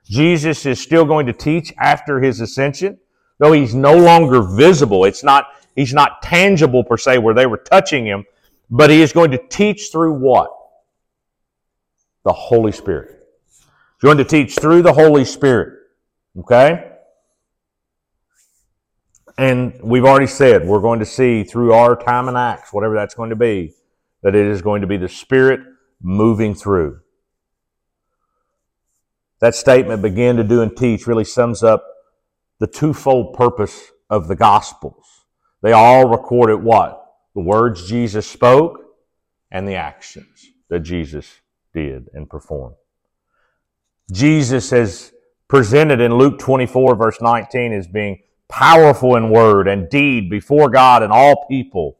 Jesus 0.09 0.65
is 0.65 0.79
still 0.79 1.05
going 1.05 1.25
to 1.25 1.33
teach 1.33 1.73
after 1.77 2.19
his 2.19 2.39
ascension, 2.39 2.97
though 3.39 3.51
he's 3.51 3.75
no 3.75 3.95
longer 3.95 4.41
visible. 4.41 5.05
It's 5.05 5.23
not, 5.23 5.47
he's 5.75 5.93
not 5.93 6.21
tangible 6.21 6.83
per 6.83 6.97
se 6.97 7.17
where 7.17 7.33
they 7.33 7.45
were 7.45 7.57
touching 7.57 8.05
him, 8.05 8.25
but 8.69 8.89
he 8.89 9.01
is 9.01 9.11
going 9.11 9.31
to 9.31 9.47
teach 9.49 9.89
through 9.91 10.13
what? 10.13 10.51
The 12.23 12.33
Holy 12.33 12.71
Spirit. 12.71 13.11
He's 13.49 14.03
going 14.07 14.17
to 14.17 14.25
teach 14.25 14.55
through 14.55 14.81
the 14.81 14.93
Holy 14.93 15.25
Spirit. 15.25 15.73
Okay? 16.39 16.91
And 19.37 19.79
we've 19.83 20.05
already 20.05 20.27
said 20.27 20.65
we're 20.65 20.81
going 20.81 20.99
to 20.99 21.05
see 21.05 21.43
through 21.43 21.73
our 21.73 21.95
time 21.95 22.27
and 22.27 22.37
acts, 22.37 22.73
whatever 22.73 22.95
that's 22.95 23.13
going 23.13 23.29
to 23.29 23.35
be, 23.35 23.73
that 24.23 24.35
it 24.35 24.47
is 24.47 24.61
going 24.61 24.81
to 24.81 24.87
be 24.87 24.97
the 24.97 25.09
Spirit 25.09 25.59
moving 26.01 26.55
through. 26.55 26.99
That 29.39 29.55
statement, 29.55 30.01
begin 30.01 30.37
to 30.37 30.43
do 30.43 30.61
and 30.61 30.75
teach, 30.75 31.07
really 31.07 31.23
sums 31.23 31.63
up 31.63 31.85
the 32.59 32.67
twofold 32.67 33.35
purpose 33.35 33.91
of 34.09 34.27
the 34.27 34.35
Gospels. 34.35 35.25
They 35.61 35.73
all 35.73 36.07
recorded 36.07 36.63
what? 36.63 37.03
The 37.35 37.41
words 37.41 37.87
Jesus 37.87 38.25
spoke 38.25 38.79
and 39.51 39.67
the 39.67 39.75
actions 39.75 40.47
that 40.69 40.79
Jesus 40.79 41.41
did 41.73 42.09
and 42.13 42.29
performed. 42.29 42.75
Jesus 44.11 44.71
is 44.71 45.13
presented 45.47 46.01
in 46.01 46.15
Luke 46.15 46.39
24, 46.39 46.95
verse 46.95 47.21
19, 47.21 47.73
as 47.73 47.87
being 47.87 48.19
powerful 48.49 49.15
in 49.15 49.29
word 49.29 49.67
and 49.67 49.89
deed 49.89 50.29
before 50.29 50.69
God 50.69 51.03
and 51.03 51.11
all 51.11 51.45
people. 51.47 51.97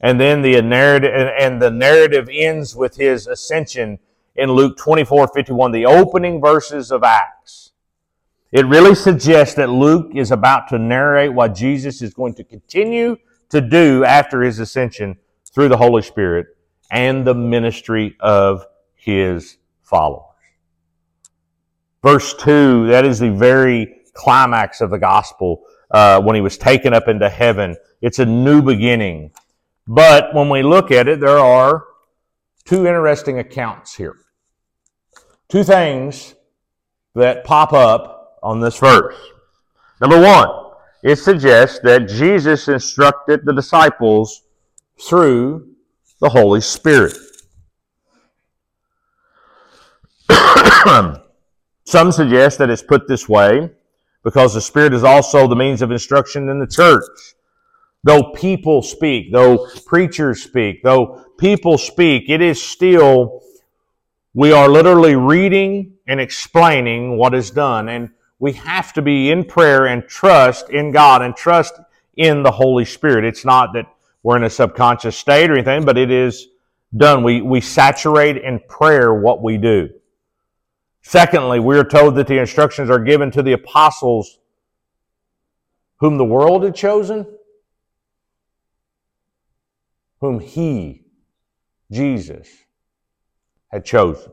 And 0.00 0.18
then 0.20 0.42
the 0.42 0.60
narrative, 0.62 1.12
and 1.12 1.60
the 1.60 1.70
narrative 1.70 2.28
ends 2.32 2.74
with 2.74 2.96
his 2.96 3.26
ascension 3.26 3.98
in 4.38 4.52
Luke 4.52 4.78
24 4.78 5.28
51, 5.34 5.72
the 5.72 5.84
opening 5.84 6.40
verses 6.40 6.90
of 6.92 7.02
Acts. 7.02 7.72
It 8.52 8.64
really 8.66 8.94
suggests 8.94 9.56
that 9.56 9.68
Luke 9.68 10.12
is 10.14 10.30
about 10.30 10.68
to 10.68 10.78
narrate 10.78 11.34
what 11.34 11.54
Jesus 11.54 12.00
is 12.00 12.14
going 12.14 12.34
to 12.34 12.44
continue 12.44 13.16
to 13.50 13.60
do 13.60 14.04
after 14.04 14.40
his 14.42 14.58
ascension 14.60 15.18
through 15.52 15.68
the 15.68 15.76
Holy 15.76 16.02
Spirit 16.02 16.46
and 16.90 17.26
the 17.26 17.34
ministry 17.34 18.16
of 18.20 18.64
his 18.94 19.58
followers. 19.82 20.24
Verse 22.02 22.32
2, 22.34 22.86
that 22.86 23.04
is 23.04 23.18
the 23.18 23.30
very 23.30 24.02
climax 24.14 24.80
of 24.80 24.90
the 24.90 24.98
gospel 24.98 25.62
uh, 25.90 26.22
when 26.22 26.36
he 26.36 26.40
was 26.40 26.56
taken 26.56 26.94
up 26.94 27.08
into 27.08 27.28
heaven. 27.28 27.76
It's 28.00 28.20
a 28.20 28.24
new 28.24 28.62
beginning. 28.62 29.32
But 29.86 30.32
when 30.32 30.48
we 30.48 30.62
look 30.62 30.90
at 30.90 31.08
it, 31.08 31.18
there 31.18 31.38
are 31.38 31.84
two 32.64 32.86
interesting 32.86 33.40
accounts 33.40 33.94
here. 33.94 34.16
Two 35.48 35.64
things 35.64 36.34
that 37.14 37.44
pop 37.44 37.72
up 37.72 38.38
on 38.42 38.60
this 38.60 38.78
verse. 38.78 39.16
Number 40.00 40.20
one, 40.20 40.50
it 41.02 41.16
suggests 41.16 41.78
that 41.84 42.08
Jesus 42.08 42.68
instructed 42.68 43.44
the 43.44 43.54
disciples 43.54 44.42
through 45.00 45.74
the 46.20 46.28
Holy 46.28 46.60
Spirit. 46.60 47.16
Some 51.84 52.12
suggest 52.12 52.58
that 52.58 52.68
it's 52.68 52.82
put 52.82 53.08
this 53.08 53.26
way 53.26 53.70
because 54.22 54.52
the 54.52 54.60
Spirit 54.60 54.92
is 54.92 55.04
also 55.04 55.46
the 55.46 55.56
means 55.56 55.80
of 55.80 55.90
instruction 55.90 56.50
in 56.50 56.58
the 56.58 56.66
church. 56.66 57.34
Though 58.04 58.32
people 58.32 58.82
speak, 58.82 59.32
though 59.32 59.66
preachers 59.86 60.42
speak, 60.42 60.82
though 60.82 61.24
people 61.38 61.78
speak, 61.78 62.28
it 62.28 62.42
is 62.42 62.62
still 62.62 63.42
we 64.38 64.52
are 64.52 64.68
literally 64.68 65.16
reading 65.16 65.94
and 66.06 66.20
explaining 66.20 67.18
what 67.18 67.34
is 67.34 67.50
done. 67.50 67.88
And 67.88 68.08
we 68.38 68.52
have 68.52 68.92
to 68.92 69.02
be 69.02 69.32
in 69.32 69.42
prayer 69.42 69.86
and 69.86 70.06
trust 70.06 70.70
in 70.70 70.92
God 70.92 71.22
and 71.22 71.34
trust 71.34 71.80
in 72.16 72.44
the 72.44 72.50
Holy 72.52 72.84
Spirit. 72.84 73.24
It's 73.24 73.44
not 73.44 73.72
that 73.72 73.86
we're 74.22 74.36
in 74.36 74.44
a 74.44 74.50
subconscious 74.50 75.18
state 75.18 75.50
or 75.50 75.54
anything, 75.54 75.84
but 75.84 75.98
it 75.98 76.12
is 76.12 76.46
done. 76.96 77.24
We, 77.24 77.40
we 77.42 77.60
saturate 77.60 78.36
in 78.36 78.60
prayer 78.68 79.12
what 79.12 79.42
we 79.42 79.56
do. 79.56 79.90
Secondly, 81.02 81.58
we 81.58 81.76
are 81.76 81.82
told 81.82 82.14
that 82.14 82.28
the 82.28 82.38
instructions 82.38 82.90
are 82.90 83.00
given 83.00 83.32
to 83.32 83.42
the 83.42 83.54
apostles 83.54 84.38
whom 85.96 86.16
the 86.16 86.24
world 86.24 86.62
had 86.62 86.76
chosen, 86.76 87.26
whom 90.20 90.38
He, 90.38 91.06
Jesus, 91.90 92.48
had 93.68 93.84
chosen. 93.84 94.32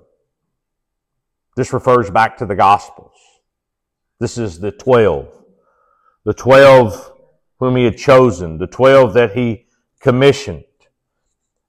This 1.56 1.74
refers 1.74 2.10
back 2.10 2.38
to 2.38 2.45
the 2.45 2.56
Gospels. 2.56 3.13
This 4.19 4.38
is 4.38 4.60
the 4.60 4.71
twelve. 4.71 5.30
The 6.24 6.34
twelve 6.34 7.13
whom 7.60 7.76
he 7.76 7.86
had 7.86 7.98
chosen, 7.98 8.58
the 8.58 8.67
twelve 8.67 9.13
that 9.13 9.34
he 9.36 9.65
commissioned. 10.00 10.63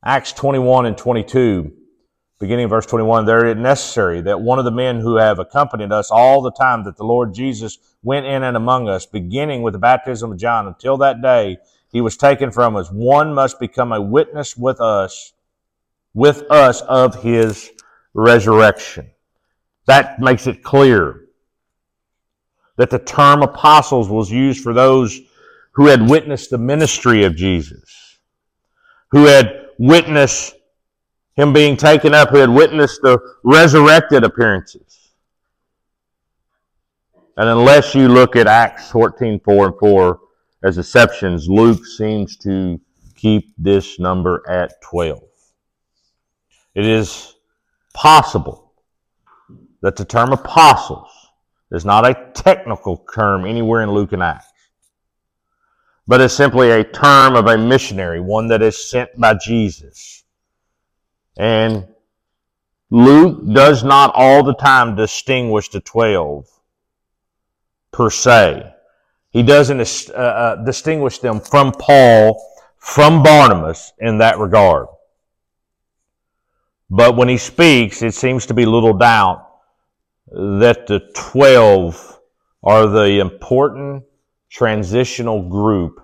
Acts 0.05 0.33
21 0.33 0.87
and 0.87 0.96
22, 0.96 1.72
beginning 2.38 2.66
of 2.66 2.70
verse 2.70 2.87
21, 2.87 3.24
there 3.24 3.46
it 3.46 3.59
necessary 3.59 4.20
that 4.20 4.40
one 4.40 4.59
of 4.59 4.64
the 4.64 4.70
men 4.70 5.00
who 5.00 5.16
have 5.16 5.38
accompanied 5.38 5.90
us 5.90 6.11
all 6.11 6.42
the 6.42 6.52
time 6.52 6.85
that 6.85 6.96
the 6.96 7.05
Lord 7.05 7.35
Jesus 7.35 7.79
went 8.02 8.26
in 8.26 8.44
and 8.44 8.57
among 8.57 8.88
us, 8.88 9.05
beginning 9.05 9.62
with 9.62 9.72
the 9.72 9.81
baptism 9.81 10.31
of 10.31 10.38
John 10.38 10.68
until 10.68 10.96
that 10.98 11.22
day 11.22 11.59
he 11.90 12.00
was 12.00 12.16
taken 12.16 12.52
from 12.52 12.76
us, 12.76 12.88
one 12.88 13.35
must 13.35 13.59
become 13.59 13.90
a 13.90 14.00
witness 14.00 14.57
with 14.57 14.81
us, 14.81 15.33
with 16.16 16.50
us 16.50 16.81
of 16.81 17.22
his 17.22 17.70
resurrection. 18.14 19.11
That 19.87 20.18
makes 20.18 20.46
it 20.46 20.62
clear 20.62 21.26
that 22.76 22.88
the 22.88 22.98
term 22.98 23.42
apostles 23.42 24.09
was 24.09 24.31
used 24.31 24.62
for 24.62 24.72
those 24.72 25.20
who 25.72 25.88
had 25.88 26.09
witnessed 26.09 26.48
the 26.48 26.57
ministry 26.57 27.24
of 27.24 27.37
Jesus, 27.37 28.18
who 29.11 29.26
had 29.26 29.66
witnessed 29.79 30.55
him 31.35 31.52
being 31.52 31.76
taken 31.76 32.14
up, 32.14 32.31
who 32.31 32.38
had 32.38 32.48
witnessed 32.48 33.02
the 33.02 33.18
resurrected 33.44 34.24
appearances. 34.24 35.12
And 37.37 37.46
unless 37.46 37.94
you 37.94 38.09
look 38.09 38.37
at 38.37 38.46
Acts 38.46 38.90
14, 38.90 39.38
4 39.40 39.66
and 39.66 39.79
4 39.79 40.20
as 40.64 40.79
exceptions, 40.79 41.46
Luke 41.46 41.85
seems 41.85 42.38
to 42.38 42.81
keep 43.14 43.52
this 43.59 43.98
number 43.98 44.42
at 44.48 44.81
12. 44.81 45.20
It 46.77 46.85
is 46.85 47.35
possible 47.95 48.71
that 49.81 49.97
the 49.97 50.05
term 50.05 50.35
apostles 50.35 51.09
is 51.73 51.87
not 51.87 52.07
a 52.07 52.31
technical 52.35 52.99
term 53.15 53.47
anywhere 53.47 53.81
in 53.81 53.93
Luke 53.93 54.12
and 54.12 54.23
Acts, 54.23 54.53
but 56.07 56.21
is 56.21 56.35
simply 56.35 56.71
a 56.71 56.85
term 56.85 57.35
of 57.35 57.47
a 57.47 57.57
missionary, 57.57 58.21
one 58.21 58.49
that 58.49 58.61
is 58.61 58.91
sent 58.91 59.19
by 59.19 59.33
Jesus. 59.43 60.25
And 61.39 61.89
Luke 62.91 63.51
does 63.55 63.83
not 63.83 64.12
all 64.15 64.43
the 64.43 64.55
time 64.55 64.97
distinguish 64.97 65.71
the 65.71 65.81
12 65.81 66.47
per 67.91 68.11
se. 68.11 68.71
He 69.31 69.43
doesn't 69.43 70.11
uh, 70.11 70.12
uh, 70.12 70.65
distinguish 70.65 71.21
them 71.21 71.41
from 71.41 71.73
Paul, 71.73 72.39
from 72.77 73.23
Barnabas 73.23 73.95
in 73.99 74.19
that 74.19 74.39
regard. 74.39 74.89
But 76.88 77.16
when 77.16 77.29
he 77.29 77.37
speaks, 77.37 78.03
it 78.03 78.14
seems 78.14 78.46
to 78.46 78.55
be 78.55 78.64
little 78.64 78.92
doubt 78.92 79.49
that 80.31 80.87
the 80.87 81.01
12 81.14 82.20
are 82.62 82.87
the 82.87 83.20
important 83.20 84.05
transitional 84.51 85.49
group 85.49 86.01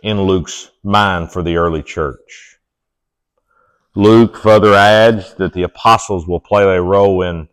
in 0.00 0.22
Luke's 0.22 0.70
mind 0.82 1.32
for 1.32 1.42
the 1.42 1.56
early 1.56 1.82
church. 1.82 2.58
Luke 3.94 4.36
further 4.36 4.74
adds 4.74 5.34
that 5.34 5.52
the 5.52 5.62
apostles 5.62 6.26
will 6.26 6.40
play 6.40 6.62
a 6.62 6.82
role 6.82 7.22
in 7.22 7.48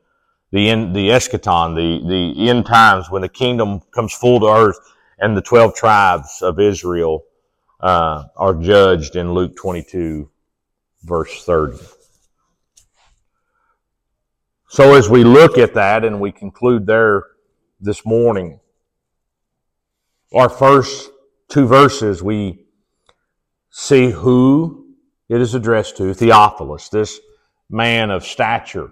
the 0.51 0.69
the 0.93 1.09
eschaton, 1.09 1.75
the, 1.75 2.07
the 2.07 2.49
end 2.49 2.65
times 2.65 3.09
when 3.09 3.21
the 3.23 3.29
kingdom 3.29 3.81
comes 3.91 4.13
full 4.13 4.39
to 4.41 4.45
earth 4.45 4.77
and 5.19 5.35
the 5.35 5.41
12 5.41 5.73
tribes 5.73 6.41
of 6.41 6.59
Israel 6.59 7.23
uh, 7.79 8.25
are 8.35 8.53
judged 8.53 9.15
in 9.15 9.33
Luke 9.33 9.55
22 9.55 10.29
verse 11.03 11.43
30. 11.43 11.77
So 14.73 14.95
as 14.95 15.07
we 15.07 15.23
look 15.23 15.59
at 15.59 15.75
that 15.75 16.03
and 16.03 16.19
we 16.19 16.31
conclude 16.31 16.87
there 16.87 17.25
this 17.79 18.03
morning, 18.07 18.59
our 20.33 20.49
first 20.49 21.11
two 21.47 21.67
verses, 21.67 22.23
we 22.23 22.65
see 23.69 24.09
who 24.09 24.95
it 25.29 25.39
is 25.41 25.53
addressed 25.53 25.97
to, 25.97 26.11
Theophilus, 26.15 26.89
this 26.89 27.19
man 27.69 28.09
of 28.09 28.25
stature. 28.25 28.89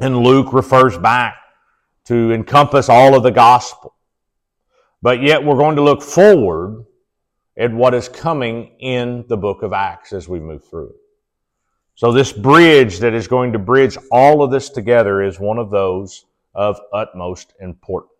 And 0.00 0.18
Luke 0.18 0.52
refers 0.52 0.98
back 0.98 1.36
to 2.04 2.30
encompass 2.30 2.90
all 2.90 3.16
of 3.16 3.22
the 3.22 3.30
gospel. 3.30 3.94
But 5.00 5.22
yet 5.22 5.42
we're 5.42 5.56
going 5.56 5.76
to 5.76 5.82
look 5.82 6.02
forward 6.02 6.84
at 7.56 7.72
what 7.72 7.94
is 7.94 8.10
coming 8.10 8.76
in 8.80 9.24
the 9.28 9.38
book 9.38 9.62
of 9.62 9.72
Acts 9.72 10.12
as 10.12 10.28
we 10.28 10.40
move 10.40 10.68
through 10.68 10.90
it. 10.90 11.07
So 11.98 12.12
this 12.12 12.32
bridge 12.32 13.00
that 13.00 13.12
is 13.12 13.26
going 13.26 13.52
to 13.54 13.58
bridge 13.58 13.98
all 14.12 14.44
of 14.44 14.52
this 14.52 14.70
together 14.70 15.20
is 15.20 15.40
one 15.40 15.58
of 15.58 15.68
those 15.68 16.26
of 16.54 16.78
utmost 16.92 17.54
importance. 17.58 18.12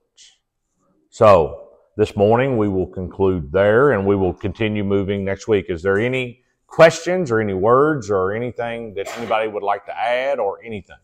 So 1.10 1.68
this 1.96 2.16
morning 2.16 2.56
we 2.56 2.68
will 2.68 2.88
conclude 2.88 3.52
there 3.52 3.92
and 3.92 4.04
we 4.04 4.16
will 4.16 4.34
continue 4.34 4.82
moving 4.82 5.24
next 5.24 5.46
week. 5.46 5.66
Is 5.68 5.80
there 5.80 5.96
any 5.96 6.42
questions 6.66 7.30
or 7.30 7.38
any 7.38 7.54
words 7.54 8.10
or 8.10 8.32
anything 8.32 8.94
that 8.94 9.16
anybody 9.16 9.46
would 9.46 9.62
like 9.62 9.86
to 9.86 9.96
add 9.96 10.40
or 10.40 10.58
anything? 10.64 10.96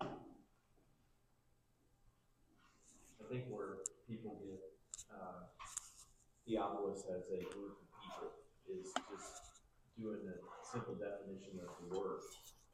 I 0.00 0.06
think 3.30 3.44
where 3.48 3.76
people 4.08 4.40
get 4.42 4.58
uh, 5.14 5.44
Theophilus 6.48 7.04
as 7.16 7.28
a 7.28 7.44
group 7.54 7.78
of 7.78 7.86
people 8.02 8.32
is 8.68 8.92
just 9.08 9.42
doing 9.96 10.18
the 10.26 10.34
simple 10.70 10.94
definition 10.94 11.58
of 11.66 11.74
the 11.82 11.98
word. 11.98 12.22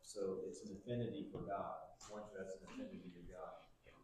So 0.02 0.44
it's 0.46 0.60
an 0.68 0.75
affinity 0.86 1.26
for 1.32 1.38
God, 1.38 1.74
one 2.10 2.22
has 2.38 2.46
an 2.54 2.62
affinity 2.70 3.10
to 3.10 3.20
God. 3.32 3.58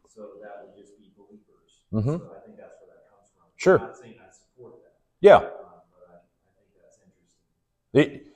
So 0.08 0.42
that 0.42 0.66
would 0.66 0.76
just 0.76 0.98
be 0.98 1.12
believers. 1.16 1.86
Mhm. 1.92 2.18
So 2.18 2.34
I 2.34 2.40
think 2.44 2.56
that's 2.58 2.74
where 2.80 2.90
that 2.90 3.08
comes 3.08 3.30
from. 3.30 3.46
Sure. 3.56 3.78
I'm 3.78 3.86
not 3.86 3.96
saying 3.96 4.16
I 4.20 4.30
support 4.32 4.74
that, 4.82 4.94
Yeah. 5.20 5.36
um, 5.36 5.42
but 5.42 6.08
I, 6.10 6.14
I 6.16 6.50
think 6.58 6.74
that's 6.82 6.98
interesting. 6.98 8.18
It, 8.18 8.26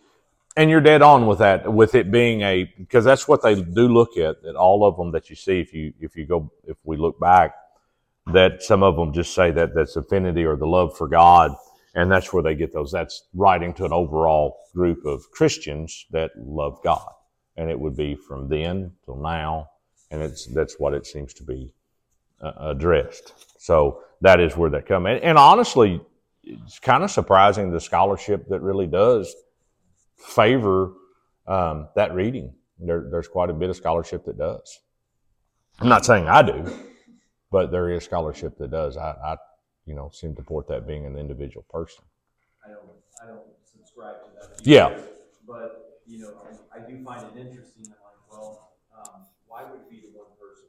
and 0.56 0.70
you're 0.70 0.80
dead 0.80 1.02
on 1.02 1.26
with 1.26 1.38
that, 1.40 1.70
with 1.72 1.94
it 1.94 2.10
being 2.10 2.40
a 2.42 2.64
because 2.78 3.04
that's 3.04 3.28
what 3.28 3.42
they 3.42 3.60
do 3.60 3.88
look 3.88 4.16
at. 4.16 4.42
That 4.42 4.56
all 4.56 4.84
of 4.86 4.96
them 4.96 5.10
that 5.12 5.28
you 5.28 5.36
see, 5.36 5.60
if 5.60 5.74
you 5.74 5.92
if 6.00 6.16
you 6.16 6.24
go 6.24 6.50
if 6.64 6.76
we 6.84 6.96
look 6.96 7.18
back, 7.20 7.54
that 8.32 8.62
some 8.62 8.82
of 8.82 8.96
them 8.96 9.12
just 9.12 9.34
say 9.34 9.50
that 9.50 9.74
that's 9.74 9.96
affinity 9.96 10.44
or 10.44 10.56
the 10.56 10.66
love 10.66 10.96
for 10.96 11.08
God, 11.08 11.54
and 11.94 12.10
that's 12.10 12.32
where 12.32 12.42
they 12.42 12.54
get 12.54 12.72
those. 12.72 12.90
That's 12.90 13.24
writing 13.34 13.74
to 13.74 13.84
an 13.84 13.92
overall 13.92 14.60
group 14.74 15.04
of 15.04 15.30
Christians 15.30 16.06
that 16.12 16.30
love 16.38 16.80
God, 16.82 17.12
and 17.56 17.70
it 17.70 17.78
would 17.78 17.96
be 17.96 18.14
from 18.14 18.48
then 18.48 18.92
till 19.04 19.16
now, 19.16 19.68
and 20.10 20.22
it's 20.22 20.46
that's 20.46 20.78
what 20.78 20.94
it 20.94 21.06
seems 21.06 21.34
to 21.34 21.44
be 21.44 21.72
uh, 22.40 22.52
addressed. 22.58 23.32
So 23.58 24.02
that 24.20 24.40
is 24.40 24.56
where 24.56 24.70
that 24.70 24.86
come. 24.86 25.06
And, 25.06 25.22
and 25.22 25.38
honestly, 25.38 26.00
it's 26.42 26.78
kind 26.78 27.02
of 27.02 27.10
surprising 27.10 27.70
the 27.70 27.80
scholarship 27.80 28.48
that 28.48 28.60
really 28.60 28.86
does 28.86 29.34
favor 30.16 30.92
um, 31.46 31.88
that 31.96 32.14
reading. 32.14 32.52
There, 32.78 33.08
there's 33.10 33.28
quite 33.28 33.50
a 33.50 33.54
bit 33.54 33.70
of 33.70 33.76
scholarship 33.76 34.24
that 34.26 34.38
does. 34.38 34.80
I'm 35.80 35.88
not 35.88 36.04
saying 36.04 36.28
I 36.28 36.42
do, 36.42 36.64
but 37.50 37.70
there 37.70 37.90
is 37.90 38.04
scholarship 38.04 38.56
that 38.58 38.70
does. 38.70 38.96
I, 38.96 39.10
I 39.10 39.36
you 39.86 39.94
know, 39.94 40.10
seem 40.12 40.34
to 40.34 40.42
support 40.42 40.68
that 40.68 40.86
being 40.86 41.06
an 41.06 41.16
individual 41.16 41.64
person. 41.70 42.04
I 42.64 42.70
don't, 42.70 42.80
I 43.22 43.26
don't 43.26 43.46
subscribe 43.64 44.16
to 44.24 44.30
that. 44.40 44.66
Yeah. 44.66 44.88
either, 44.88 45.04
But, 45.46 46.00
you 46.06 46.18
know, 46.18 46.34
I, 46.72 46.78
I 46.78 46.80
do 46.80 46.95
find 47.06 47.22
it 47.22 47.40
interesting, 47.40 47.86
I'm 47.86 48.02
like, 48.02 48.20
well, 48.28 48.72
um, 48.98 49.26
why 49.46 49.62
would 49.62 49.80
it 49.80 49.90
be 49.90 50.00
to 50.00 50.08
one 50.08 50.26
person? 50.40 50.66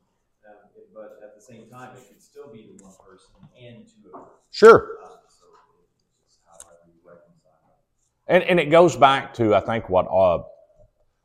Um, 0.47 0.69
it- 0.78 0.93
but 0.93 1.19
at 1.23 1.36
the 1.36 1.41
same 1.41 1.67
time, 1.67 1.95
it 1.97 2.08
could 2.08 2.21
still 2.21 2.47
be 2.54 2.63
to 2.63 2.84
one 2.84 2.93
person 3.04 3.34
and 3.60 3.88
to 3.88 4.10
a 4.10 4.12
group. 4.12 4.30
Sure. 4.52 4.97
Uh, 5.04 5.08
so 5.28 5.45
it's 5.82 6.06
just 6.28 6.39
how 6.45 6.54
I 6.69 6.73
would 6.86 6.95
reconcile. 7.04 7.82
And, 8.28 8.43
and 8.43 8.60
it 8.60 8.69
goes 8.69 8.95
back 8.95 9.34
to, 9.36 9.56
I 9.56 9.60
think, 9.62 9.89
what 9.89 10.06
uh, 10.08 10.43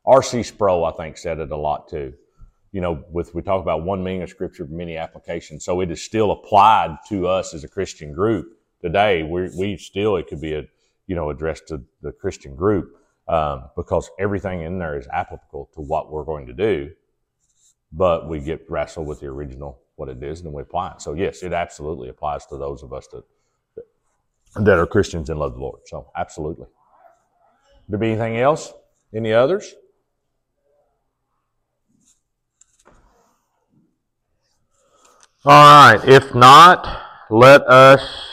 R.C. 0.07 0.43
Sproul, 0.43 0.87
I 0.87 0.93
think, 0.93 1.19
said 1.19 1.39
it 1.39 1.51
a 1.51 1.57
lot 1.57 1.89
too. 1.89 2.15
You 2.73 2.81
know, 2.81 3.05
with 3.11 3.35
we 3.35 3.43
talk 3.43 3.61
about 3.61 3.83
one 3.85 4.03
meaning 4.03 4.23
of 4.23 4.31
Scripture, 4.31 4.67
many 4.67 4.97
applications. 4.97 5.63
So 5.63 5.83
it 5.83 5.91
is 5.91 6.03
still 6.03 6.31
applied 6.31 6.97
to 7.11 7.29
us 7.29 7.53
as 7.53 7.65
a 7.65 7.69
Christian 7.69 8.15
group 8.15 8.57
today. 8.81 9.23
We 9.23 9.51
we 9.59 9.77
still 9.77 10.17
it 10.17 10.27
could 10.27 10.41
be 10.41 10.55
a 10.55 10.65
you 11.07 11.15
know 11.15 11.29
addressed 11.29 11.69
to 11.69 11.83
the 12.01 12.13
Christian 12.13 12.57
group 12.57 12.97
um, 13.33 13.71
because 13.77 14.11
everything 14.19 14.61
in 14.61 14.79
there 14.79 14.99
is 14.99 15.09
applicable 15.11 15.71
to 15.75 15.81
what 15.81 16.13
we're 16.13 16.25
going 16.25 16.47
to 16.47 16.53
do. 16.53 16.91
But 17.91 18.29
we 18.29 18.41
get 18.41 18.67
wrestled 18.69 19.07
with 19.07 19.21
the 19.21 19.27
original 19.27 19.81
what 19.97 20.11
it 20.11 20.23
is, 20.23 20.41
and 20.41 20.47
then 20.47 20.53
we 20.53 20.63
apply 20.63 20.93
it. 20.93 21.03
So 21.03 21.15
yes, 21.15 21.43
it 21.43 21.53
absolutely 21.55 22.11
applies 22.11 22.45
to 22.47 22.59
those 22.59 22.83
of 22.83 22.93
us 22.93 23.09
that 23.09 23.25
that 24.57 24.79
are 24.79 24.87
Christians 24.87 25.31
and 25.31 25.41
love 25.41 25.55
the 25.55 25.61
Lord. 25.61 25.81
So 25.87 26.11
absolutely. 26.15 26.67
There 27.89 27.99
be 27.99 28.09
anything 28.09 28.37
else? 28.37 28.73
Any 29.15 29.33
others? 29.33 29.75
All 35.45 35.95
right. 35.95 36.01
If 36.07 36.35
not, 36.35 37.03
let 37.31 37.63
us 37.63 38.32